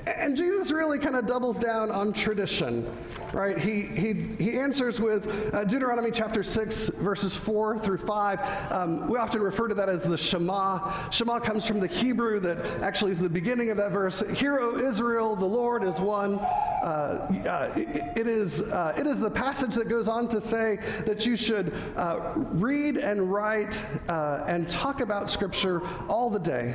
And 0.07 0.37
Jesus 0.37 0.71
really 0.71 0.99
kind 0.99 1.17
of 1.17 1.27
doubles 1.27 1.59
down 1.59 1.91
on 1.91 2.13
tradition 2.13 2.87
right? 3.33 3.59
He, 3.59 3.83
he, 3.83 4.13
he 4.39 4.59
answers 4.59 5.01
with 5.01 5.55
uh, 5.55 5.65
Deuteronomy 5.65 6.11
chapter 6.11 6.43
6, 6.43 6.89
verses 6.89 7.37
4 7.37 7.79
through 7.79 7.99
5. 7.99 8.73
Um, 8.73 9.09
we 9.09 9.19
often 9.19 9.43
refer 9.43 9.69
to 9.69 9.75
that 9.75 9.89
as 9.89 10.03
the 10.03 10.17
Shema. 10.17 11.11
Shema 11.11 11.39
comes 11.41 11.67
from 11.67 11.81
the 11.81 11.87
Hebrew 11.87 12.41
that 12.41 12.59
actually 12.83 13.13
is 13.13 13.19
the 13.19 13.29
beginning 13.29 13.71
of 13.71 13.77
that 13.77 13.93
verse. 13.93 14.21
Hear, 14.37 14.59
O 14.59 14.79
Israel, 14.79 15.37
the 15.37 15.47
Lord 15.47 15.85
is 15.85 16.01
one. 16.01 16.35
Uh, 16.39 17.27
uh, 17.47 17.73
it, 17.77 18.19
it, 18.19 18.27
is, 18.27 18.63
uh, 18.63 18.95
it 18.97 19.07
is 19.07 19.21
the 19.21 19.31
passage 19.31 19.75
that 19.75 19.89
goes 19.89 20.09
on 20.09 20.29
to 20.29 20.41
say 20.41 20.79
that 21.07 21.27
you 21.27 21.37
should 21.37 21.75
uh, 21.97 22.33
read 22.35 22.97
and 22.97 23.31
write 23.31 23.83
uh, 24.09 24.45
and 24.47 24.69
talk 24.69 25.01
about 25.01 25.31
Scripture 25.31 25.83
all 26.09 26.31
the 26.31 26.39
day 26.39 26.75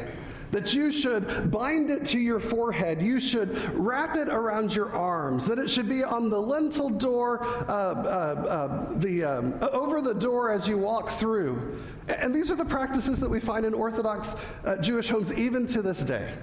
that 0.56 0.74
you 0.74 0.90
should 0.90 1.52
bind 1.52 1.90
it 1.90 2.06
to 2.06 2.18
your 2.18 2.40
forehead, 2.40 3.02
you 3.02 3.20
should 3.20 3.58
wrap 3.76 4.16
it 4.16 4.30
around 4.30 4.74
your 4.74 4.90
arms, 4.94 5.46
that 5.46 5.60
it 5.60 5.70
should 5.70 5.90
be 5.90 6.02
on 6.02 6.30
the 6.30 6.42
lintel 6.42 6.90
door, 6.90 7.44
uh, 7.44 7.74
uh, 7.74 8.46
uh, 8.48 8.94
the, 9.00 9.22
um, 9.22 9.60
over 9.74 10.00
the 10.00 10.14
door 10.14 10.50
as 10.50 10.66
you 10.66 10.78
walk 10.78 11.10
through. 11.10 11.78
And 12.08 12.34
these 12.34 12.52
are 12.52 12.56
the 12.56 12.64
practices 12.64 13.20
that 13.20 13.30
we 13.30 13.42
find 13.42 13.66
in 13.66 13.74
Orthodox 13.74 14.38
uh, 14.64 14.78
Jewish 14.78 15.10
homes 15.10 15.34
even 15.34 15.68
to 15.68 15.82
this 15.82 16.06
day. 16.06 16.34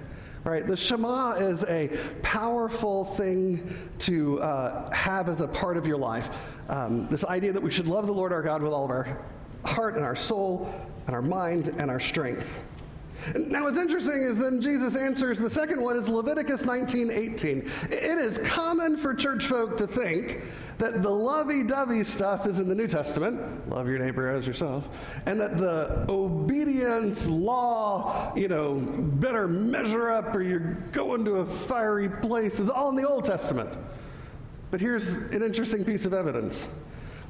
Right? 0.44 0.66
The 0.66 0.76
Shema 0.76 1.36
is 1.36 1.64
a 1.64 1.88
powerful 2.20 3.06
thing 3.06 3.88
to 4.00 4.42
uh, 4.42 4.92
have 4.92 5.30
as 5.30 5.40
a 5.40 5.48
part 5.48 5.78
of 5.78 5.86
your 5.86 5.96
life. 5.96 6.28
Um, 6.68 7.08
this 7.08 7.24
idea 7.24 7.52
that 7.52 7.62
we 7.62 7.70
should 7.70 7.86
love 7.86 8.06
the 8.06 8.12
Lord 8.12 8.30
our 8.30 8.42
God 8.42 8.60
with 8.60 8.74
all 8.74 8.84
of 8.84 8.90
our 8.90 9.24
heart 9.64 9.96
and 9.96 10.04
our 10.04 10.16
soul 10.16 10.70
and 11.06 11.16
our 11.16 11.22
mind 11.22 11.68
and 11.78 11.90
our 11.90 12.00
strength. 12.00 12.58
Now, 13.34 13.64
what's 13.64 13.78
interesting 13.78 14.22
is 14.22 14.38
then 14.38 14.60
Jesus 14.60 14.96
answers 14.96 15.38
the 15.38 15.50
second 15.50 15.80
one 15.80 15.96
is 15.96 16.08
Leviticus 16.08 16.64
19 16.64 17.10
18. 17.10 17.70
It 17.90 18.18
is 18.18 18.38
common 18.38 18.96
for 18.96 19.14
church 19.14 19.46
folk 19.46 19.76
to 19.78 19.86
think 19.86 20.40
that 20.78 21.02
the 21.02 21.10
lovey 21.10 21.62
dovey 21.62 22.02
stuff 22.02 22.46
is 22.46 22.58
in 22.58 22.68
the 22.68 22.74
New 22.74 22.88
Testament, 22.88 23.70
love 23.70 23.86
your 23.86 23.98
neighbor 23.98 24.28
as 24.28 24.46
yourself, 24.46 24.88
and 25.26 25.40
that 25.40 25.56
the 25.56 26.04
obedience 26.08 27.28
law, 27.28 28.32
you 28.34 28.48
know, 28.48 28.74
better 28.74 29.46
measure 29.46 30.10
up 30.10 30.34
or 30.34 30.42
you're 30.42 30.76
going 30.92 31.24
to 31.24 31.36
a 31.36 31.46
fiery 31.46 32.08
place 32.08 32.58
is 32.58 32.68
all 32.68 32.90
in 32.90 32.96
the 32.96 33.08
Old 33.08 33.24
Testament. 33.24 33.70
But 34.72 34.80
here's 34.80 35.14
an 35.14 35.42
interesting 35.42 35.84
piece 35.84 36.06
of 36.06 36.14
evidence 36.14 36.66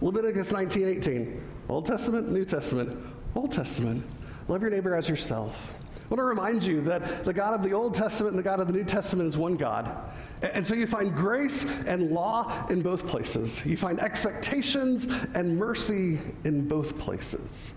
Leviticus 0.01 0.53
19 0.53 0.89
18. 0.89 1.43
Old 1.69 1.87
Testament, 1.87 2.31
New 2.31 2.45
Testament, 2.45 2.99
Old 3.35 3.53
Testament. 3.53 4.05
Love 4.49 4.63
your 4.63 4.71
neighbor 4.71 4.95
as 4.95 5.09
yourself. 5.09 5.73
I 6.12 6.14
want 6.14 6.21
to 6.21 6.25
remind 6.25 6.62
you 6.62 6.83
that 6.83 7.25
the 7.25 7.33
God 7.33 7.54
of 7.54 7.62
the 7.62 7.73
Old 7.73 7.95
Testament 7.95 8.35
and 8.35 8.38
the 8.38 8.42
God 8.42 8.61
of 8.61 8.66
the 8.66 8.75
New 8.75 8.85
Testament 8.85 9.31
is 9.31 9.38
one 9.38 9.57
God. 9.57 9.90
And 10.42 10.66
so 10.66 10.75
you 10.75 10.87
find 10.87 11.14
grace 11.14 11.64
and 11.87 12.11
law 12.11 12.66
in 12.69 12.83
both 12.83 13.07
places. 13.07 13.64
You 13.64 13.78
find 13.78 13.99
expectations 13.99 15.07
and 15.35 15.57
mercy 15.57 16.21
in 16.45 16.69
both 16.69 16.99
places. 16.99 17.73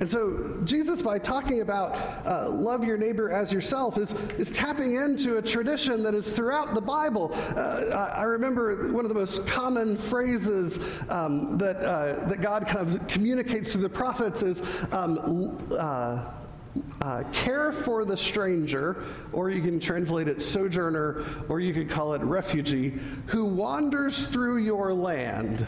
And 0.00 0.10
so, 0.10 0.60
Jesus, 0.64 1.00
by 1.00 1.18
talking 1.18 1.62
about 1.62 1.96
uh, 2.26 2.50
love 2.50 2.84
your 2.84 2.98
neighbor 2.98 3.30
as 3.30 3.50
yourself, 3.50 3.96
is, 3.96 4.12
is 4.36 4.50
tapping 4.50 4.96
into 4.96 5.38
a 5.38 5.42
tradition 5.42 6.02
that 6.02 6.14
is 6.14 6.30
throughout 6.30 6.74
the 6.74 6.80
Bible. 6.80 7.30
Uh, 7.56 8.12
I 8.14 8.24
remember 8.24 8.92
one 8.92 9.06
of 9.06 9.08
the 9.08 9.14
most 9.14 9.46
common 9.46 9.96
phrases 9.96 10.78
um, 11.08 11.56
that, 11.56 11.76
uh, 11.76 12.26
that 12.26 12.42
God 12.42 12.66
kind 12.66 12.86
of 12.86 13.06
communicates 13.06 13.72
through 13.72 13.82
the 13.82 13.88
prophets 13.88 14.42
is 14.42 14.60
um, 14.92 15.56
uh, 17.00 17.24
care 17.32 17.72
for 17.72 18.04
the 18.04 18.16
stranger, 18.16 19.04
or 19.32 19.50
you 19.50 19.60
can 19.60 19.78
translate 19.78 20.28
it 20.28 20.40
sojourner, 20.40 21.24
or 21.48 21.60
you 21.60 21.74
could 21.74 21.90
call 21.90 22.14
it 22.14 22.22
refugee, 22.22 22.98
who 23.26 23.44
wanders 23.44 24.28
through 24.28 24.58
your 24.58 24.92
land. 24.92 25.66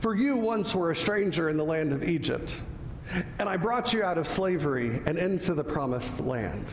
For 0.00 0.14
you 0.14 0.36
once 0.36 0.74
were 0.74 0.90
a 0.90 0.96
stranger 0.96 1.48
in 1.50 1.56
the 1.56 1.64
land 1.64 1.92
of 1.92 2.02
Egypt. 2.02 2.58
And 3.38 3.48
I 3.48 3.56
brought 3.56 3.92
you 3.92 4.02
out 4.02 4.18
of 4.18 4.26
slavery 4.26 5.00
and 5.06 5.18
into 5.18 5.54
the 5.54 5.64
promised 5.64 6.20
land. 6.20 6.66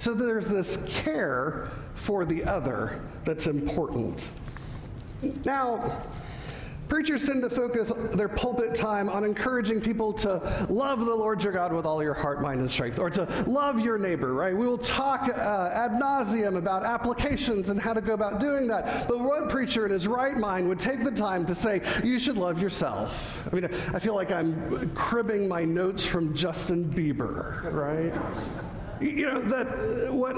So 0.00 0.14
there's 0.14 0.48
this 0.48 0.78
care 0.86 1.70
for 1.94 2.24
the 2.24 2.44
other 2.44 3.00
that's 3.24 3.46
important. 3.46 4.30
Now, 5.44 6.02
Preachers 6.88 7.26
tend 7.26 7.42
to 7.42 7.50
focus 7.50 7.92
their 8.12 8.28
pulpit 8.28 8.74
time 8.74 9.08
on 9.08 9.24
encouraging 9.24 9.80
people 9.80 10.12
to 10.14 10.66
love 10.70 11.00
the 11.04 11.14
Lord 11.14 11.42
your 11.42 11.52
God 11.52 11.72
with 11.72 11.84
all 11.84 12.02
your 12.02 12.14
heart, 12.14 12.40
mind, 12.40 12.60
and 12.60 12.70
strength, 12.70 12.98
or 12.98 13.10
to 13.10 13.24
love 13.46 13.78
your 13.78 13.98
neighbor, 13.98 14.32
right? 14.32 14.56
We 14.56 14.66
will 14.66 14.78
talk 14.78 15.28
uh, 15.28 15.70
ad 15.72 15.92
nauseum 15.92 16.56
about 16.56 16.84
applications 16.84 17.68
and 17.68 17.80
how 17.80 17.92
to 17.92 18.00
go 18.00 18.14
about 18.14 18.40
doing 18.40 18.66
that. 18.68 19.06
But 19.06 19.20
what 19.20 19.48
preacher 19.48 19.84
in 19.84 19.92
his 19.92 20.08
right 20.08 20.36
mind 20.36 20.68
would 20.68 20.80
take 20.80 21.04
the 21.04 21.10
time 21.10 21.44
to 21.46 21.54
say, 21.54 21.82
you 22.02 22.18
should 22.18 22.38
love 22.38 22.60
yourself? 22.60 23.44
I 23.50 23.54
mean, 23.54 23.64
I 23.92 23.98
feel 23.98 24.14
like 24.14 24.30
I'm 24.30 24.90
cribbing 24.94 25.46
my 25.46 25.64
notes 25.64 26.06
from 26.06 26.34
Justin 26.34 26.84
Bieber, 26.84 27.72
right? 27.72 28.14
you 29.00 29.26
know 29.26 29.40
that 29.42 30.12
what 30.12 30.34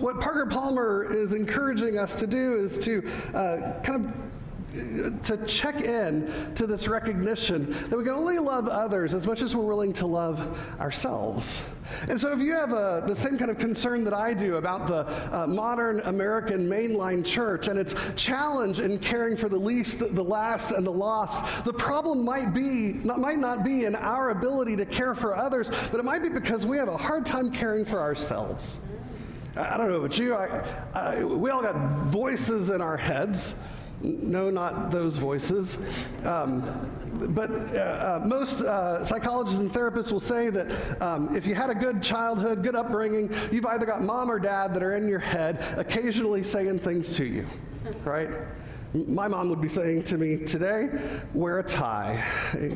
what 0.00 0.20
Parker 0.20 0.46
Palmer 0.46 1.06
is 1.08 1.32
encouraging 1.32 1.96
us 1.96 2.16
to 2.16 2.26
do 2.26 2.56
is 2.56 2.76
to 2.78 3.08
uh, 3.34 3.80
kind 3.82 4.04
of 4.04 4.29
to 4.70 5.44
check 5.46 5.82
in 5.82 6.54
to 6.54 6.66
this 6.66 6.86
recognition 6.86 7.70
that 7.88 7.96
we 7.96 8.04
can 8.04 8.12
only 8.12 8.38
love 8.38 8.68
others 8.68 9.14
as 9.14 9.26
much 9.26 9.42
as 9.42 9.56
we're 9.56 9.64
willing 9.64 9.92
to 9.94 10.06
love 10.06 10.58
ourselves. 10.80 11.60
And 12.08 12.20
so, 12.20 12.32
if 12.32 12.38
you 12.38 12.52
have 12.52 12.72
a, 12.72 13.02
the 13.04 13.16
same 13.16 13.36
kind 13.36 13.50
of 13.50 13.58
concern 13.58 14.04
that 14.04 14.14
I 14.14 14.32
do 14.32 14.56
about 14.56 14.86
the 14.86 15.06
uh, 15.36 15.46
modern 15.46 16.00
American 16.00 16.68
mainline 16.68 17.24
church 17.24 17.66
and 17.66 17.78
its 17.78 17.94
challenge 18.14 18.78
in 18.78 18.98
caring 18.98 19.36
for 19.36 19.48
the 19.48 19.58
least, 19.58 19.98
the 19.98 20.22
last, 20.22 20.70
and 20.70 20.86
the 20.86 20.92
lost, 20.92 21.64
the 21.64 21.72
problem 21.72 22.24
might 22.24 22.54
be 22.54 23.00
not, 23.04 23.18
might 23.18 23.38
not 23.38 23.64
be 23.64 23.86
in 23.86 23.96
our 23.96 24.30
ability 24.30 24.76
to 24.76 24.86
care 24.86 25.16
for 25.16 25.36
others, 25.36 25.68
but 25.90 25.98
it 25.98 26.04
might 26.04 26.22
be 26.22 26.28
because 26.28 26.64
we 26.64 26.76
have 26.76 26.88
a 26.88 26.96
hard 26.96 27.26
time 27.26 27.50
caring 27.50 27.84
for 27.84 27.98
ourselves. 27.98 28.78
I 29.56 29.76
don't 29.76 29.88
know 29.88 29.96
about 29.96 30.16
you. 30.16 30.36
I, 30.36 30.64
I, 30.94 31.24
we 31.24 31.50
all 31.50 31.60
got 31.60 31.74
voices 32.06 32.70
in 32.70 32.80
our 32.80 32.96
heads 32.96 33.54
no, 34.02 34.50
not 34.50 34.90
those 34.90 35.18
voices. 35.18 35.76
Um, 36.24 36.62
but 37.30 37.50
uh, 37.50 38.20
uh, 38.22 38.22
most 38.24 38.62
uh, 38.62 39.04
psychologists 39.04 39.60
and 39.60 39.70
therapists 39.70 40.10
will 40.10 40.20
say 40.20 40.48
that 40.50 41.02
um, 41.02 41.36
if 41.36 41.46
you 41.46 41.54
had 41.54 41.70
a 41.70 41.74
good 41.74 42.02
childhood, 42.02 42.62
good 42.62 42.74
upbringing, 42.74 43.30
you've 43.50 43.66
either 43.66 43.84
got 43.84 44.02
mom 44.02 44.30
or 44.30 44.38
dad 44.38 44.72
that 44.74 44.82
are 44.82 44.96
in 44.96 45.06
your 45.06 45.18
head 45.18 45.62
occasionally 45.76 46.42
saying 46.42 46.78
things 46.78 47.14
to 47.16 47.24
you, 47.24 47.46
right? 48.04 48.30
My 48.92 49.28
mom 49.28 49.48
would 49.50 49.60
be 49.60 49.68
saying 49.68 50.02
to 50.04 50.18
me 50.18 50.36
today, 50.36 50.90
wear 51.32 51.60
a 51.60 51.62
tie. 51.62 52.26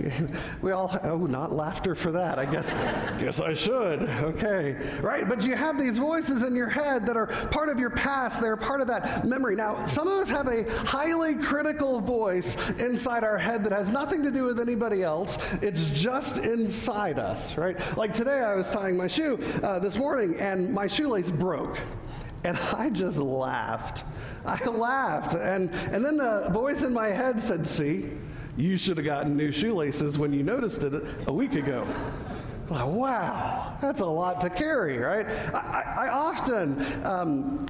We 0.62 0.70
all, 0.72 0.98
oh, 1.02 1.18
not 1.26 1.52
laughter 1.52 1.94
for 1.94 2.10
that. 2.12 2.38
I 2.38 2.46
guess, 2.46 2.72
guess 3.20 3.40
I 3.40 3.52
should. 3.52 4.02
Okay. 4.02 4.76
Right? 5.02 5.28
But 5.28 5.44
you 5.44 5.56
have 5.56 5.78
these 5.78 5.98
voices 5.98 6.42
in 6.42 6.54
your 6.54 6.68
head 6.68 7.04
that 7.06 7.16
are 7.16 7.26
part 7.26 7.68
of 7.68 7.78
your 7.78 7.90
past. 7.90 8.40
They're 8.40 8.56
part 8.56 8.80
of 8.80 8.86
that 8.86 9.26
memory. 9.26 9.56
Now, 9.56 9.84
some 9.86 10.06
of 10.06 10.18
us 10.18 10.28
have 10.30 10.46
a 10.46 10.64
highly 10.84 11.34
critical 11.34 12.00
voice 12.00 12.56
inside 12.78 13.24
our 13.24 13.36
head 13.36 13.64
that 13.64 13.72
has 13.72 13.90
nothing 13.90 14.22
to 14.22 14.30
do 14.30 14.44
with 14.44 14.60
anybody 14.60 15.02
else. 15.02 15.38
It's 15.60 15.90
just 15.90 16.38
inside 16.38 17.18
us, 17.18 17.56
right? 17.58 17.78
Like 17.96 18.14
today, 18.14 18.40
I 18.40 18.54
was 18.54 18.70
tying 18.70 18.96
my 18.96 19.08
shoe 19.08 19.38
uh, 19.62 19.80
this 19.80 19.96
morning 19.96 20.38
and 20.38 20.72
my 20.72 20.86
shoelace 20.86 21.30
broke. 21.30 21.78
And 22.44 22.56
I 22.76 22.90
just 22.90 23.18
laughed. 23.18 24.04
I 24.46 24.62
laughed. 24.68 25.34
And, 25.34 25.74
and 25.90 26.04
then 26.04 26.16
the 26.16 26.48
voice 26.50 26.82
in 26.82 26.92
my 26.92 27.08
head 27.08 27.40
said, 27.40 27.66
See, 27.66 28.10
you 28.56 28.76
should 28.76 28.98
have 28.98 29.06
gotten 29.06 29.36
new 29.36 29.50
shoelaces 29.50 30.18
when 30.18 30.32
you 30.32 30.42
noticed 30.42 30.82
it 30.84 31.04
a 31.26 31.32
week 31.32 31.54
ago. 31.54 31.86
Like, 32.70 32.86
wow, 32.86 33.76
that's 33.80 34.00
a 34.00 34.06
lot 34.06 34.40
to 34.40 34.48
carry, 34.48 34.96
right? 34.96 35.26
I, 35.52 35.58
I, 35.58 36.06
I 36.06 36.08
often, 36.08 37.04
um, 37.04 37.66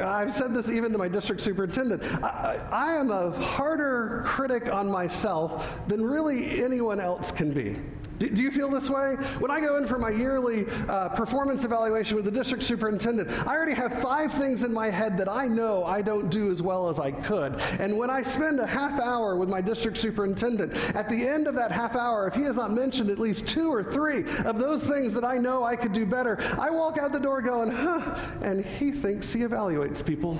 I've 0.00 0.32
said 0.32 0.54
this 0.54 0.70
even 0.70 0.92
to 0.92 0.98
my 0.98 1.08
district 1.08 1.40
superintendent, 1.40 2.04
I, 2.22 2.62
I 2.70 2.92
am 2.94 3.10
a 3.10 3.32
harder 3.42 4.22
critic 4.24 4.72
on 4.72 4.88
myself 4.88 5.80
than 5.88 6.04
really 6.04 6.62
anyone 6.62 7.00
else 7.00 7.32
can 7.32 7.52
be. 7.52 7.80
Do, 8.18 8.28
do 8.28 8.42
you 8.42 8.50
feel 8.50 8.68
this 8.68 8.90
way? 8.90 9.14
When 9.38 9.50
I 9.50 9.60
go 9.60 9.76
in 9.76 9.86
for 9.86 9.98
my 9.98 10.10
yearly 10.10 10.66
uh, 10.88 11.10
performance 11.10 11.64
evaluation 11.64 12.16
with 12.16 12.24
the 12.24 12.30
district 12.30 12.64
superintendent, 12.64 13.30
I 13.46 13.54
already 13.54 13.74
have 13.74 14.00
five 14.00 14.32
things 14.32 14.64
in 14.64 14.72
my 14.72 14.90
head 14.90 15.16
that 15.18 15.28
I 15.28 15.46
know 15.46 15.84
I 15.84 16.02
don't 16.02 16.28
do 16.28 16.50
as 16.50 16.60
well 16.60 16.88
as 16.88 16.98
I 16.98 17.12
could. 17.12 17.60
And 17.78 17.96
when 17.96 18.10
I 18.10 18.22
spend 18.22 18.60
a 18.60 18.66
half 18.66 19.00
hour 19.00 19.36
with 19.36 19.48
my 19.48 19.60
district 19.60 19.98
superintendent, 19.98 20.74
at 20.94 21.08
the 21.08 21.28
end 21.28 21.46
of 21.46 21.54
that 21.54 21.70
half 21.70 21.96
hour, 21.96 22.26
if 22.26 22.34
he 22.34 22.42
has 22.42 22.56
not 22.56 22.72
mentioned 22.72 23.10
at 23.10 23.18
least 23.18 23.46
two 23.46 23.72
or 23.72 23.82
three 23.82 24.24
of 24.44 24.58
those 24.58 24.84
things 24.84 25.14
that 25.14 25.24
I 25.24 25.38
know 25.38 25.64
I 25.64 25.76
could 25.76 25.92
do 25.92 26.04
better, 26.04 26.38
I 26.58 26.70
walk 26.70 26.98
out 26.98 27.12
the 27.12 27.20
door 27.20 27.40
going, 27.40 27.70
huh, 27.70 28.18
and 28.42 28.64
he 28.64 28.90
thinks 28.90 29.32
he 29.32 29.40
evaluates 29.40 30.04
people. 30.04 30.38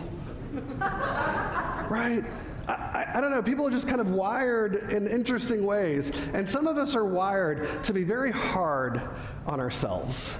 right? 1.90 2.24
I, 2.68 3.12
I, 3.14 3.20
don't 3.20 3.30
know, 3.30 3.42
people 3.42 3.66
are 3.66 3.70
just 3.70 3.88
kind 3.88 4.00
of 4.00 4.10
wired 4.10 4.92
in 4.92 5.06
interesting 5.06 5.64
ways. 5.64 6.12
And 6.34 6.48
some 6.48 6.66
of 6.66 6.76
us 6.76 6.94
are 6.94 7.04
wired 7.04 7.84
to 7.84 7.94
be 7.94 8.04
very 8.04 8.30
hard 8.30 9.00
on 9.46 9.58
ourselves. 9.58 10.34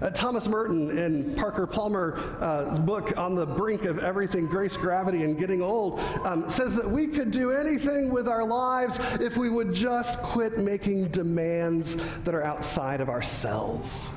Uh, 0.00 0.10
Thomas 0.10 0.46
Merton 0.46 0.98
in 0.98 1.34
Parker 1.36 1.66
Palmer's 1.66 2.18
uh, 2.40 2.78
book 2.84 3.16
on 3.16 3.34
the 3.34 3.46
brink 3.46 3.84
of 3.84 3.98
everything, 3.98 4.46
grace, 4.46 4.76
gravity, 4.76 5.24
and 5.24 5.38
getting 5.38 5.62
old, 5.62 6.00
um, 6.24 6.48
says 6.50 6.74
that 6.76 6.90
we 6.90 7.06
could 7.06 7.30
do 7.30 7.50
anything 7.50 8.10
with 8.10 8.28
our 8.28 8.44
lives 8.44 8.98
if 9.20 9.36
we 9.38 9.48
would 9.48 9.72
just 9.72 10.20
quit 10.20 10.58
making 10.58 11.08
demands 11.08 11.96
that 12.24 12.34
are 12.34 12.42
outside 12.42 13.00
of 13.00 13.08
ourselves. 13.08 14.10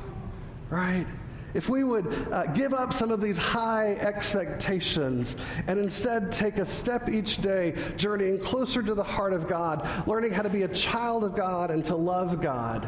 Right? 0.70 1.08
If 1.54 1.70
we 1.70 1.84
would 1.84 2.08
uh, 2.32 2.48
give 2.48 2.74
up 2.74 2.94
some 2.94 3.12
of 3.12 3.22
these 3.22 3.38
high 3.38 3.96
expectations 3.96 5.36
and 5.68 5.80
instead 5.80 6.32
take 6.32 6.58
a 6.58 6.66
step 6.66 7.10
each 7.10 7.42
day, 7.42 7.76
journeying 7.98 8.40
closer 8.40 8.84
to 8.84 8.94
the 8.94 9.04
heart 9.04 9.34
of 9.34 9.48
God, 9.48 9.88
learning 10.08 10.32
how 10.32 10.44
to 10.44 10.50
be 10.50 10.64
a 10.64 10.68
child 10.68 11.24
of 11.24 11.36
God 11.36 11.72
and 11.72 11.84
to 11.86 11.96
love 11.96 12.42
God, 12.42 12.88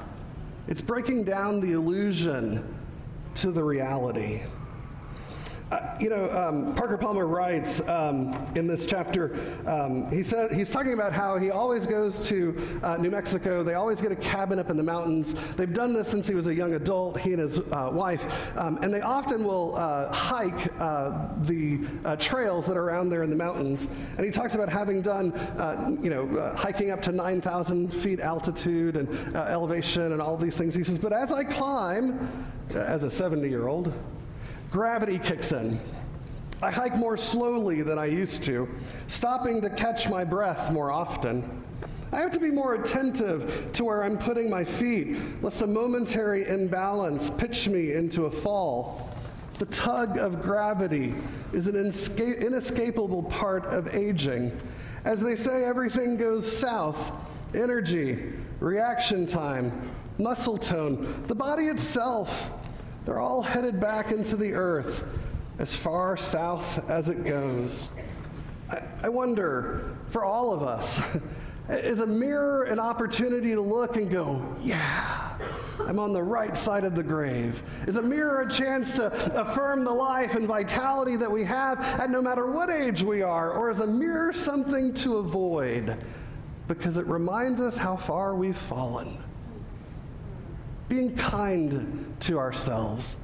it's 0.67 0.81
breaking 0.81 1.23
down 1.23 1.59
the 1.59 1.71
illusion 1.71 2.63
to 3.35 3.51
the 3.51 3.63
reality. 3.63 4.41
Uh, 5.71 5.95
you 6.01 6.09
know, 6.09 6.29
um, 6.31 6.75
Parker 6.75 6.97
Palmer 6.97 7.25
writes 7.25 7.79
um, 7.87 8.33
in 8.55 8.67
this 8.67 8.85
chapter, 8.85 9.37
um, 9.65 10.11
he 10.11 10.21
says, 10.21 10.51
he's 10.51 10.69
talking 10.69 10.91
about 10.91 11.13
how 11.13 11.37
he 11.37 11.49
always 11.49 11.87
goes 11.87 12.27
to 12.27 12.79
uh, 12.83 12.97
New 12.97 13.09
Mexico. 13.09 13.63
They 13.63 13.75
always 13.75 14.01
get 14.01 14.11
a 14.11 14.17
cabin 14.17 14.59
up 14.59 14.69
in 14.69 14.75
the 14.75 14.83
mountains. 14.83 15.33
They've 15.55 15.73
done 15.73 15.93
this 15.93 16.09
since 16.09 16.27
he 16.27 16.35
was 16.35 16.47
a 16.47 16.53
young 16.53 16.73
adult, 16.73 17.17
he 17.21 17.31
and 17.31 17.41
his 17.41 17.59
uh, 17.59 17.89
wife. 17.93 18.51
Um, 18.57 18.79
and 18.81 18.93
they 18.93 18.99
often 18.99 19.45
will 19.45 19.75
uh, 19.77 20.11
hike 20.11 20.69
uh, 20.77 21.29
the 21.43 21.79
trails 22.19 22.65
that 22.65 22.75
are 22.75 22.83
around 22.83 23.09
there 23.09 23.23
in 23.23 23.29
the 23.29 23.37
mountains. 23.37 23.87
And 24.17 24.25
he 24.25 24.31
talks 24.31 24.55
about 24.55 24.67
having 24.67 25.01
done, 25.01 25.31
you 26.03 26.09
know, 26.09 26.53
hiking 26.53 26.91
up 26.91 27.01
to 27.03 27.13
9,000 27.13 27.93
feet 27.93 28.19
altitude 28.19 28.97
and 28.97 29.35
elevation 29.35 30.11
and 30.11 30.21
all 30.21 30.35
these 30.35 30.57
things. 30.57 30.75
He 30.75 30.83
says, 30.83 30.99
but 30.99 31.13
as 31.13 31.31
I 31.31 31.45
climb, 31.45 32.45
as 32.75 33.05
a 33.05 33.09
70 33.09 33.47
year 33.47 33.69
old, 33.69 33.93
gravity 34.71 35.19
kicks 35.19 35.51
in. 35.51 35.79
I 36.61 36.71
hike 36.71 36.95
more 36.95 37.17
slowly 37.17 37.81
than 37.81 37.99
I 37.99 38.05
used 38.05 38.43
to, 38.45 38.69
stopping 39.07 39.61
to 39.61 39.69
catch 39.69 40.09
my 40.09 40.23
breath 40.23 40.71
more 40.71 40.91
often. 40.91 41.63
I 42.13 42.17
have 42.17 42.31
to 42.31 42.39
be 42.39 42.51
more 42.51 42.75
attentive 42.75 43.71
to 43.73 43.83
where 43.83 44.03
I'm 44.03 44.17
putting 44.17 44.49
my 44.49 44.63
feet, 44.63 45.17
lest 45.41 45.61
a 45.61 45.67
momentary 45.67 46.47
imbalance 46.47 47.29
pitch 47.29 47.67
me 47.67 47.93
into 47.93 48.25
a 48.25 48.31
fall. 48.31 49.09
The 49.57 49.65
tug 49.67 50.17
of 50.17 50.41
gravity 50.41 51.15
is 51.51 51.67
an 51.67 51.75
inescapable 51.75 53.23
part 53.23 53.65
of 53.65 53.93
aging. 53.93 54.57
As 55.03 55.19
they 55.19 55.35
say, 55.35 55.65
everything 55.65 56.15
goes 56.15 56.49
south 56.49 57.11
energy, 57.53 58.33
reaction 58.59 59.25
time, 59.25 59.91
muscle 60.17 60.57
tone, 60.57 61.23
the 61.27 61.35
body 61.35 61.65
itself 61.65 62.49
they're 63.05 63.19
all 63.19 63.41
headed 63.41 63.79
back 63.79 64.11
into 64.11 64.35
the 64.35 64.53
earth 64.53 65.03
as 65.59 65.75
far 65.75 66.17
south 66.17 66.89
as 66.89 67.09
it 67.09 67.23
goes. 67.25 67.89
I, 68.69 68.81
I 69.03 69.09
wonder, 69.09 69.95
for 70.09 70.23
all 70.23 70.53
of 70.53 70.63
us, 70.63 71.01
is 71.69 71.99
a 71.99 72.07
mirror 72.07 72.63
an 72.63 72.79
opportunity 72.79 73.51
to 73.51 73.61
look 73.61 73.95
and 73.95 74.09
go, 74.09 74.55
yeah, 74.61 75.37
I'm 75.79 75.99
on 75.99 76.13
the 76.13 76.23
right 76.23 76.55
side 76.55 76.83
of 76.83 76.95
the 76.95 77.03
grave? 77.03 77.63
Is 77.87 77.97
a 77.97 78.01
mirror 78.01 78.41
a 78.41 78.49
chance 78.49 78.93
to 78.95 79.07
affirm 79.39 79.83
the 79.83 79.91
life 79.91 80.35
and 80.35 80.47
vitality 80.47 81.15
that 81.17 81.31
we 81.31 81.43
have 81.45 81.79
at 81.99 82.09
no 82.09 82.21
matter 82.21 82.45
what 82.45 82.69
age 82.69 83.03
we 83.03 83.21
are? 83.21 83.51
Or 83.51 83.69
is 83.69 83.79
a 83.79 83.87
mirror 83.87 84.33
something 84.33 84.93
to 84.95 85.17
avoid 85.17 85.97
because 86.67 86.97
it 86.97 87.05
reminds 87.07 87.61
us 87.61 87.77
how 87.77 87.95
far 87.95 88.35
we've 88.35 88.57
fallen? 88.57 89.17
Being 90.91 91.15
kind 91.15 92.13
to 92.19 92.37
ourselves. 92.37 93.15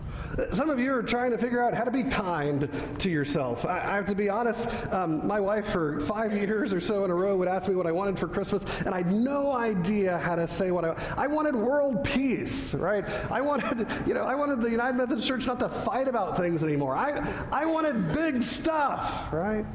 Some 0.52 0.70
of 0.70 0.80
you 0.80 0.94
are 0.94 1.04
trying 1.04 1.32
to 1.32 1.38
figure 1.38 1.62
out 1.62 1.74
how 1.74 1.84
to 1.84 1.92
be 1.92 2.04
kind 2.04 2.70
to 3.00 3.10
yourself. 3.10 3.66
I, 3.66 3.80
I 3.80 3.96
have 3.96 4.06
to 4.06 4.16
be 4.16 4.30
honest, 4.30 4.70
um, 4.94 5.28
my 5.28 5.42
wife, 5.42 5.68
for 5.68 6.00
five 6.00 6.34
years 6.34 6.72
or 6.72 6.80
so 6.80 7.04
in 7.04 7.12
a 7.12 7.14
row, 7.14 7.36
would 7.36 7.50
ask 7.50 7.68
me 7.68 7.76
what 7.76 7.86
I 7.86 7.92
wanted 7.92 8.18
for 8.18 8.30
Christmas, 8.30 8.64
and 8.86 8.96
I 8.96 9.00
had 9.00 9.12
no 9.12 9.52
idea 9.52 10.18
how 10.18 10.38
to 10.38 10.48
say 10.48 10.72
what 10.72 10.86
I 10.86 10.96
I 11.18 11.28
wanted 11.28 11.56
world 11.56 12.06
peace, 12.06 12.74
right? 12.74 13.04
I 13.30 13.42
wanted, 13.42 13.86
you 14.08 14.14
know, 14.14 14.24
I 14.24 14.36
wanted 14.36 14.62
the 14.62 14.70
United 14.70 14.96
Methodist 14.96 15.28
Church 15.28 15.46
not 15.46 15.60
to 15.60 15.68
fight 15.68 16.08
about 16.08 16.38
things 16.38 16.64
anymore. 16.64 16.96
I, 16.96 17.20
I 17.52 17.66
wanted 17.66 18.14
big 18.14 18.44
stuff, 18.44 19.28
right? 19.34 19.66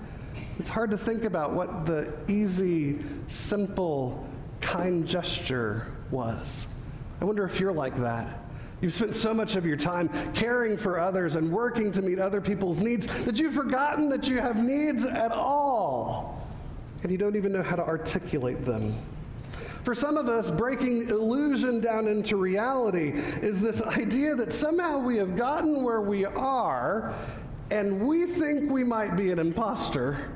It's 0.59 0.71
hard 0.71 0.91
to 0.93 0.99
think 0.99 1.25
about 1.25 1.53
what 1.53 1.85
the 1.85 2.11
easy, 2.27 3.01
simple, 3.29 4.27
kind 4.63 5.07
gesture 5.07 5.89
was. 6.11 6.67
I 7.23 7.25
wonder 7.25 7.45
if 7.45 7.61
you're 7.61 7.73
like 7.73 7.97
that. 8.01 8.41
You've 8.81 8.93
spent 8.93 9.15
so 9.15 9.33
much 9.33 9.55
of 9.55 9.65
your 9.65 9.77
time 9.77 10.11
caring 10.35 10.77
for 10.77 10.99
others 10.99 11.37
and 11.37 11.53
working 11.53 11.93
to 11.93 12.03
meet 12.03 12.19
other 12.19 12.41
people's 12.41 12.81
needs 12.81 13.07
that 13.23 13.39
you've 13.39 13.55
forgotten 13.55 14.09
that 14.09 14.27
you 14.27 14.41
have 14.41 14.61
needs 14.65 15.05
at 15.05 15.31
all. 15.31 16.45
And 17.05 17.13
you 17.13 17.19
don't 17.19 17.37
even 17.37 17.53
know 17.53 17.63
how 17.63 17.77
to 17.77 17.87
articulate 17.87 18.65
them. 18.65 18.97
For 19.85 19.95
some 19.95 20.17
of 20.17 20.29
us, 20.29 20.51
breaking 20.51 21.11
illusion 21.11 21.81
down 21.81 22.09
into 22.09 22.37
reality 22.37 23.13
is 23.41 23.61
this 23.61 23.83
idea 23.83 24.35
that 24.35 24.53
somehow 24.53 24.99
we 24.99 25.17
have 25.19 25.37
gotten 25.37 25.85
where 25.85 26.01
we 26.01 26.25
are 26.25 27.15
and 27.71 28.05
we 28.05 28.27
think 28.27 28.69
we 28.69 28.83
might 28.83 29.15
be 29.15 29.31
an 29.31 29.39
imposter 29.39 30.29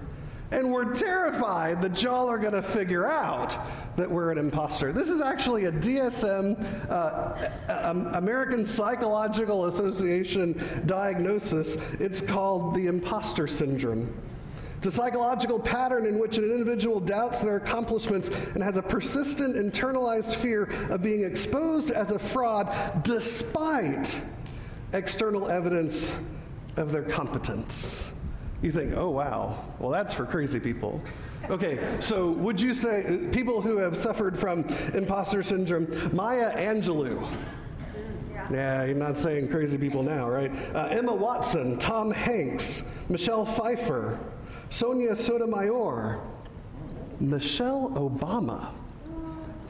and 0.50 0.72
we're 0.72 0.94
terrified 0.94 1.82
that 1.82 2.02
y'all 2.02 2.28
are 2.28 2.38
going 2.38 2.52
to 2.52 2.62
figure 2.62 3.10
out 3.10 3.56
that 3.96 4.10
we're 4.10 4.30
an 4.30 4.38
imposter. 4.38 4.92
This 4.92 5.08
is 5.08 5.20
actually 5.20 5.64
a 5.64 5.72
DSM, 5.72 6.90
uh, 6.90 8.12
American 8.14 8.64
Psychological 8.64 9.66
Association 9.66 10.60
diagnosis. 10.86 11.76
It's 11.98 12.20
called 12.20 12.74
the 12.74 12.86
imposter 12.86 13.46
syndrome. 13.46 14.14
It's 14.78 14.86
a 14.86 14.92
psychological 14.92 15.58
pattern 15.58 16.06
in 16.06 16.18
which 16.18 16.36
an 16.36 16.44
individual 16.44 17.00
doubts 17.00 17.40
their 17.40 17.56
accomplishments 17.56 18.28
and 18.28 18.62
has 18.62 18.76
a 18.76 18.82
persistent 18.82 19.56
internalized 19.56 20.34
fear 20.34 20.64
of 20.90 21.02
being 21.02 21.24
exposed 21.24 21.90
as 21.90 22.12
a 22.12 22.18
fraud 22.18 23.02
despite 23.02 24.20
external 24.92 25.48
evidence 25.48 26.14
of 26.76 26.92
their 26.92 27.02
competence. 27.02 28.06
You 28.62 28.72
think, 28.72 28.94
oh, 28.96 29.10
wow, 29.10 29.64
well, 29.78 29.90
that's 29.90 30.14
for 30.14 30.24
crazy 30.24 30.58
people. 30.58 31.00
Okay, 31.50 31.78
so 32.00 32.30
would 32.30 32.60
you 32.60 32.74
say 32.74 33.28
people 33.30 33.60
who 33.60 33.76
have 33.76 33.96
suffered 33.96 34.36
from 34.36 34.64
imposter 34.94 35.42
syndrome, 35.42 35.86
Maya 36.14 36.56
Angelou? 36.56 37.30
Yeah, 38.50 38.84
you're 38.84 38.94
not 38.94 39.18
saying 39.18 39.48
crazy 39.48 39.76
people 39.76 40.02
now, 40.02 40.28
right? 40.28 40.52
Uh, 40.74 40.88
Emma 40.90 41.14
Watson, 41.14 41.78
Tom 41.78 42.10
Hanks, 42.10 42.82
Michelle 43.08 43.44
Pfeiffer, 43.44 44.18
Sonia 44.70 45.14
Sotomayor, 45.14 46.20
Michelle 47.20 47.90
Obama. 47.90 48.72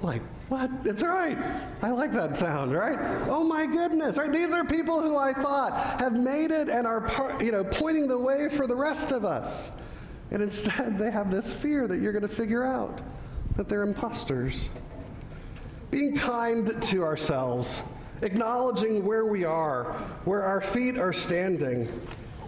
Like, 0.02 0.22
what? 0.48 0.84
That's 0.84 1.02
right. 1.02 1.36
I 1.82 1.90
like 1.90 2.12
that 2.12 2.36
sound, 2.36 2.72
right? 2.72 2.98
Oh 3.28 3.42
my 3.42 3.66
goodness, 3.66 4.16
right? 4.16 4.32
These 4.32 4.52
are 4.52 4.64
people 4.64 5.02
who 5.02 5.16
I 5.16 5.32
thought 5.32 6.00
have 6.00 6.12
made 6.12 6.52
it 6.52 6.68
and 6.68 6.86
are, 6.86 7.00
par- 7.00 7.42
you 7.42 7.50
know, 7.50 7.64
pointing 7.64 8.06
the 8.06 8.18
way 8.18 8.48
for 8.48 8.66
the 8.66 8.76
rest 8.76 9.10
of 9.10 9.24
us. 9.24 9.72
And 10.30 10.42
instead, 10.42 10.98
they 10.98 11.10
have 11.10 11.30
this 11.30 11.52
fear 11.52 11.88
that 11.88 12.00
you're 12.00 12.12
going 12.12 12.22
to 12.22 12.28
figure 12.28 12.64
out 12.64 13.00
that 13.56 13.68
they're 13.68 13.82
imposters. 13.82 14.68
Being 15.90 16.16
kind 16.16 16.80
to 16.82 17.02
ourselves, 17.02 17.80
acknowledging 18.22 19.04
where 19.04 19.24
we 19.24 19.44
are, 19.44 19.92
where 20.24 20.42
our 20.42 20.60
feet 20.60 20.96
are 20.96 21.12
standing. 21.12 21.88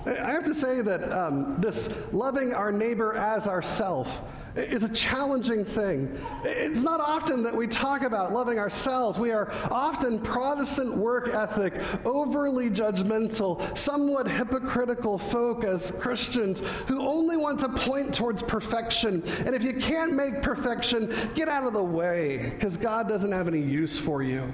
I 0.09 0.33
have 0.33 0.44
to 0.44 0.55
say 0.55 0.81
that 0.81 1.12
um, 1.12 1.61
this 1.61 1.88
loving 2.12 2.55
our 2.55 2.73
neighbor 2.73 3.14
as 3.14 3.47
ourself 3.47 4.23
is 4.57 4.83
a 4.83 4.88
challenging 4.88 5.64
thing. 5.64 6.18
It's 6.44 6.83
not 6.83 7.01
often 7.01 7.42
that 7.44 7.55
we 7.55 7.66
talk 7.66 8.03
about 8.03 8.33
loving 8.33 8.59
ourselves. 8.59 9.18
We 9.18 9.31
are 9.31 9.53
often 9.71 10.18
Protestant 10.18 10.97
work 10.97 11.29
ethic, 11.29 11.75
overly 12.05 12.71
judgmental, 12.71 13.77
somewhat 13.77 14.27
hypocritical 14.27 15.18
folk 15.18 15.64
as 15.64 15.92
Christians 15.92 16.61
who 16.87 17.07
only 17.07 17.37
want 17.37 17.61
to 17.61 17.68
point 17.68 18.14
towards 18.14 18.42
perfection. 18.42 19.23
And 19.44 19.55
if 19.55 19.62
you 19.62 19.75
can't 19.75 20.14
make 20.14 20.42
perfection, 20.42 21.14
get 21.35 21.49
out 21.49 21.64
of 21.64 21.73
the 21.73 21.85
way 21.85 22.51
because 22.55 22.77
God 22.77 23.09
doesn't 23.09 23.33
have 23.33 23.49
any 23.49 23.61
use 23.61 23.99
for 23.99 24.23
you. 24.23 24.53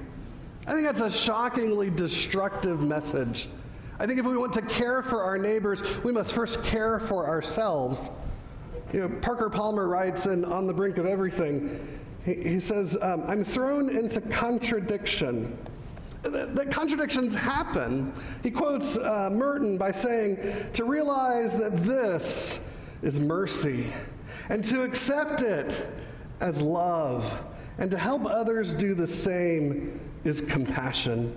I 0.67 0.73
think 0.73 0.87
that's 0.87 1.01
a 1.01 1.11
shockingly 1.11 1.90
destructive 1.90 2.81
message. 2.81 3.49
I 3.98 4.07
think 4.07 4.18
if 4.18 4.26
we 4.26 4.37
want 4.37 4.52
to 4.54 4.62
care 4.62 5.02
for 5.02 5.22
our 5.22 5.38
neighbors, 5.38 5.83
we 6.02 6.12
must 6.12 6.33
first 6.33 6.62
care 6.64 6.98
for 6.98 7.26
ourselves. 7.26 8.11
You 8.92 9.00
know, 9.00 9.09
Parker 9.20 9.48
Palmer 9.48 9.87
writes 9.87 10.26
in 10.26 10.44
On 10.44 10.66
the 10.66 10.72
Brink 10.72 10.98
of 10.98 11.07
Everything, 11.07 12.00
he, 12.24 12.35
he 12.35 12.61
says, 12.61 12.98
um, 13.00 13.24
I'm 13.26 13.44
thrown 13.44 13.90
into 13.90 14.20
contradiction. 14.20 15.57
That, 16.22 16.70
contradictions 16.70 17.35
happen. 17.35 18.12
He 18.42 18.50
quotes 18.50 18.96
uh, 18.96 19.30
Merton 19.30 19.76
by 19.76 19.92
saying, 19.92 20.38
To 20.72 20.85
realize 20.85 21.59
that 21.59 21.76
this 21.85 22.61
is 23.02 23.20
mercy, 23.20 23.92
and 24.48 24.64
to 24.64 24.83
accept 24.83 25.42
it 25.42 25.88
as 26.40 26.62
love, 26.62 27.42
and 27.78 27.90
to 27.90 27.98
help 27.98 28.24
others 28.24 28.72
do 28.72 28.94
the 28.94 29.07
same 29.07 30.00
is 30.24 30.40
compassion. 30.40 31.37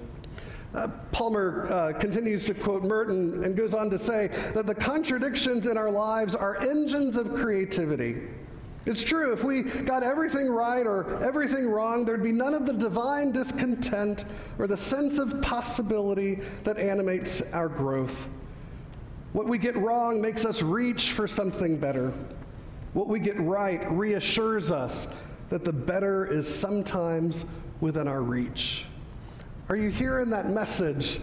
Uh, 0.74 0.88
Palmer 1.12 1.68
uh, 1.72 1.94
continues 1.94 2.46
to 2.46 2.54
quote 2.54 2.84
Merton 2.84 3.44
and 3.44 3.56
goes 3.56 3.74
on 3.74 3.90
to 3.90 3.98
say 3.98 4.28
that 4.54 4.68
the 4.68 4.76
contradictions 4.76 5.66
in 5.66 5.78
our 5.78 5.90
lives 5.90 6.36
are 6.36 6.58
engines 6.58 7.18
of 7.18 7.34
creativity. 7.34 8.22
It's 8.86 9.04
true, 9.04 9.34
if 9.34 9.44
we 9.44 9.64
got 9.64 10.02
everything 10.02 10.48
right 10.48 10.86
or 10.88 11.22
everything 11.22 11.68
wrong, 11.68 12.06
there'd 12.06 12.24
be 12.24 12.32
none 12.32 12.54
of 12.54 12.66
the 12.66 12.72
divine 12.72 13.34
discontent 13.34 14.24
or 14.60 14.68
the 14.68 14.78
sense 14.78 15.18
of 15.18 15.42
possibility 15.42 16.40
that 16.64 16.78
animates 16.78 17.42
our 17.52 17.68
growth. 17.68 18.30
What 19.34 19.46
we 19.46 19.58
get 19.58 19.76
wrong 19.76 20.22
makes 20.22 20.46
us 20.46 20.62
reach 20.62 21.12
for 21.12 21.28
something 21.28 21.78
better. 21.78 22.14
What 22.94 23.08
we 23.08 23.20
get 23.20 23.38
right 23.42 23.92
reassures 23.92 24.72
us 24.72 25.10
that 25.50 25.66
the 25.66 25.74
better 25.74 26.26
is 26.26 26.48
sometimes 26.48 27.46
within 27.82 28.08
our 28.08 28.22
reach. 28.22 28.86
Are 29.70 29.76
you 29.76 29.90
hearing 29.90 30.30
that 30.30 30.50
message 30.50 31.20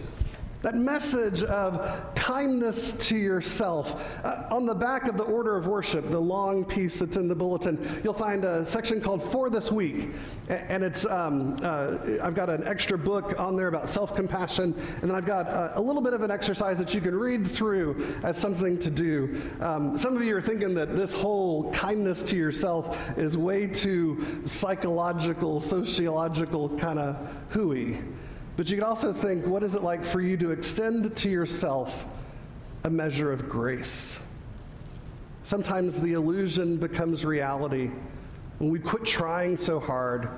that 0.65 0.75
message 0.75 1.43
of 1.43 2.15
kindness 2.15 2.93
to 2.93 3.17
yourself. 3.19 4.03
Uh, 4.25 4.45
on 4.51 4.65
the 4.65 4.75
back 4.75 5.07
of 5.07 5.19
the 5.19 5.23
order 5.23 5.57
of 5.57 5.67
worship, 5.67 6.09
the 6.11 6.19
long 6.19 6.65
piece 6.65 6.99
that's 6.99 7.19
in 7.19 7.29
the 7.29 7.35
bulletin, 7.35 8.01
you'll 8.03 8.15
find 8.15 8.47
a 8.47 8.65
section 8.65 8.99
called 8.99 9.23
For 9.31 9.51
This 9.51 9.71
Week. 9.71 10.09
And 10.49 10.83
it's, 10.83 11.05
um, 11.05 11.57
uh, 11.63 11.99
I've 12.23 12.35
got 12.35 12.49
an 12.49 12.67
extra 12.67 12.97
book 12.97 13.39
on 13.39 13.57
there 13.57 13.69
about 13.69 13.91
self 13.91 14.17
compassion, 14.17 14.75
and 15.03 15.11
then 15.11 15.15
I've 15.15 15.27
got 15.27 15.49
a, 15.49 15.79
a, 15.79 15.83
little 15.83 16.01
bit 16.01 16.15
of 16.15 16.23
an 16.23 16.31
exercise 16.31 16.79
that 16.79 16.95
you 16.95 17.03
can 17.03 17.15
read 17.15 17.47
through 17.47 18.03
as 18.23 18.39
something 18.39 18.79
to 18.79 18.91
do. 18.91 19.43
Um, 19.61 19.99
some 19.99 20.17
of 20.17 20.23
you 20.23 20.35
are 20.35 20.41
thinking 20.41 20.73
that 20.75 20.97
this 20.97 21.13
whole 21.13 21.71
kindness 21.73 22.23
to 22.25 22.37
yourself 22.37 22.99
is 23.19 23.37
way 23.37 23.67
too 23.67 24.43
psychological, 24.47 25.61
sociological 25.61 26.71
kind 26.79 26.99
of 26.99 27.17
hooey. 27.51 27.99
But 28.57 28.71
you 28.71 28.77
can 28.77 28.85
also 28.85 29.13
think, 29.13 29.47
what 29.47 29.63
is 29.63 29.75
it 29.75 29.83
like 29.83 30.05
for 30.05 30.21
you 30.21 30.37
to 30.37 30.51
extend 30.51 31.17
to 31.17 31.29
yourself 31.29 32.07
a 32.85 32.91
measure 32.91 33.33
of 33.33 33.49
grace? 33.49 34.19
Sometimes 35.43 36.01
the 36.01 36.13
illusion 36.13 36.77
becomes 36.77 37.25
reality 37.25 37.91
when 38.59 38.71
we 38.71 38.79
quit 38.79 39.05
trying 39.05 39.57
so 39.57 39.81
hard 39.81 40.29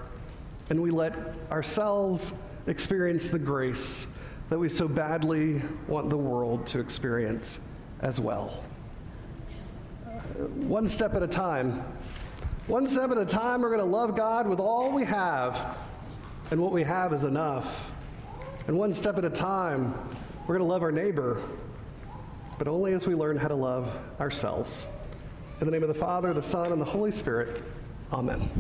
and 0.70 0.83
we 0.83 0.90
let 0.90 1.14
ourselves 1.50 2.33
experience 2.66 3.29
the 3.29 3.38
grace 3.38 4.07
that 4.48 4.59
we 4.59 4.68
so 4.68 4.88
badly 4.88 5.62
want 5.87 6.11
the 6.11 6.16
world 6.16 6.66
to 6.68 6.81
experience 6.81 7.61
as 8.00 8.20
well. 8.20 8.62
Uh, 10.07 10.11
one 10.66 10.88
step 10.88 11.14
at 11.14 11.22
a 11.22 11.29
time. 11.29 11.85
One 12.66 12.87
step 12.88 13.11
at 13.11 13.18
a 13.18 13.24
time, 13.24 13.62
we're 13.62 13.68
going 13.68 13.81
to 13.81 13.85
love 13.85 14.16
God 14.16 14.48
with 14.48 14.59
all 14.59 14.90
we 14.90 15.05
have, 15.05 15.76
and 16.50 16.61
what 16.61 16.72
we 16.72 16.83
have 16.83 17.12
is 17.12 17.22
enough. 17.22 17.92
And 18.66 18.76
one 18.76 18.92
step 18.92 19.16
at 19.16 19.24
a 19.24 19.31
time, 19.31 19.94
we're 20.46 20.57
going 20.57 20.66
to 20.66 20.72
love 20.72 20.83
our 20.83 20.90
neighbor, 20.90 21.40
but 22.59 22.66
only 22.66 22.94
as 22.94 23.07
we 23.07 23.14
learn 23.14 23.37
how 23.37 23.46
to 23.46 23.55
love 23.55 23.96
ourselves. 24.18 24.87
In 25.61 25.66
the 25.66 25.70
name 25.70 25.83
of 25.83 25.88
the 25.88 25.94
Father, 25.94 26.35
the 26.35 26.42
Son, 26.42 26.72
and 26.72 26.81
the 26.81 26.87
Holy 26.87 27.12
Spirit, 27.12 27.62
amen. 28.12 28.50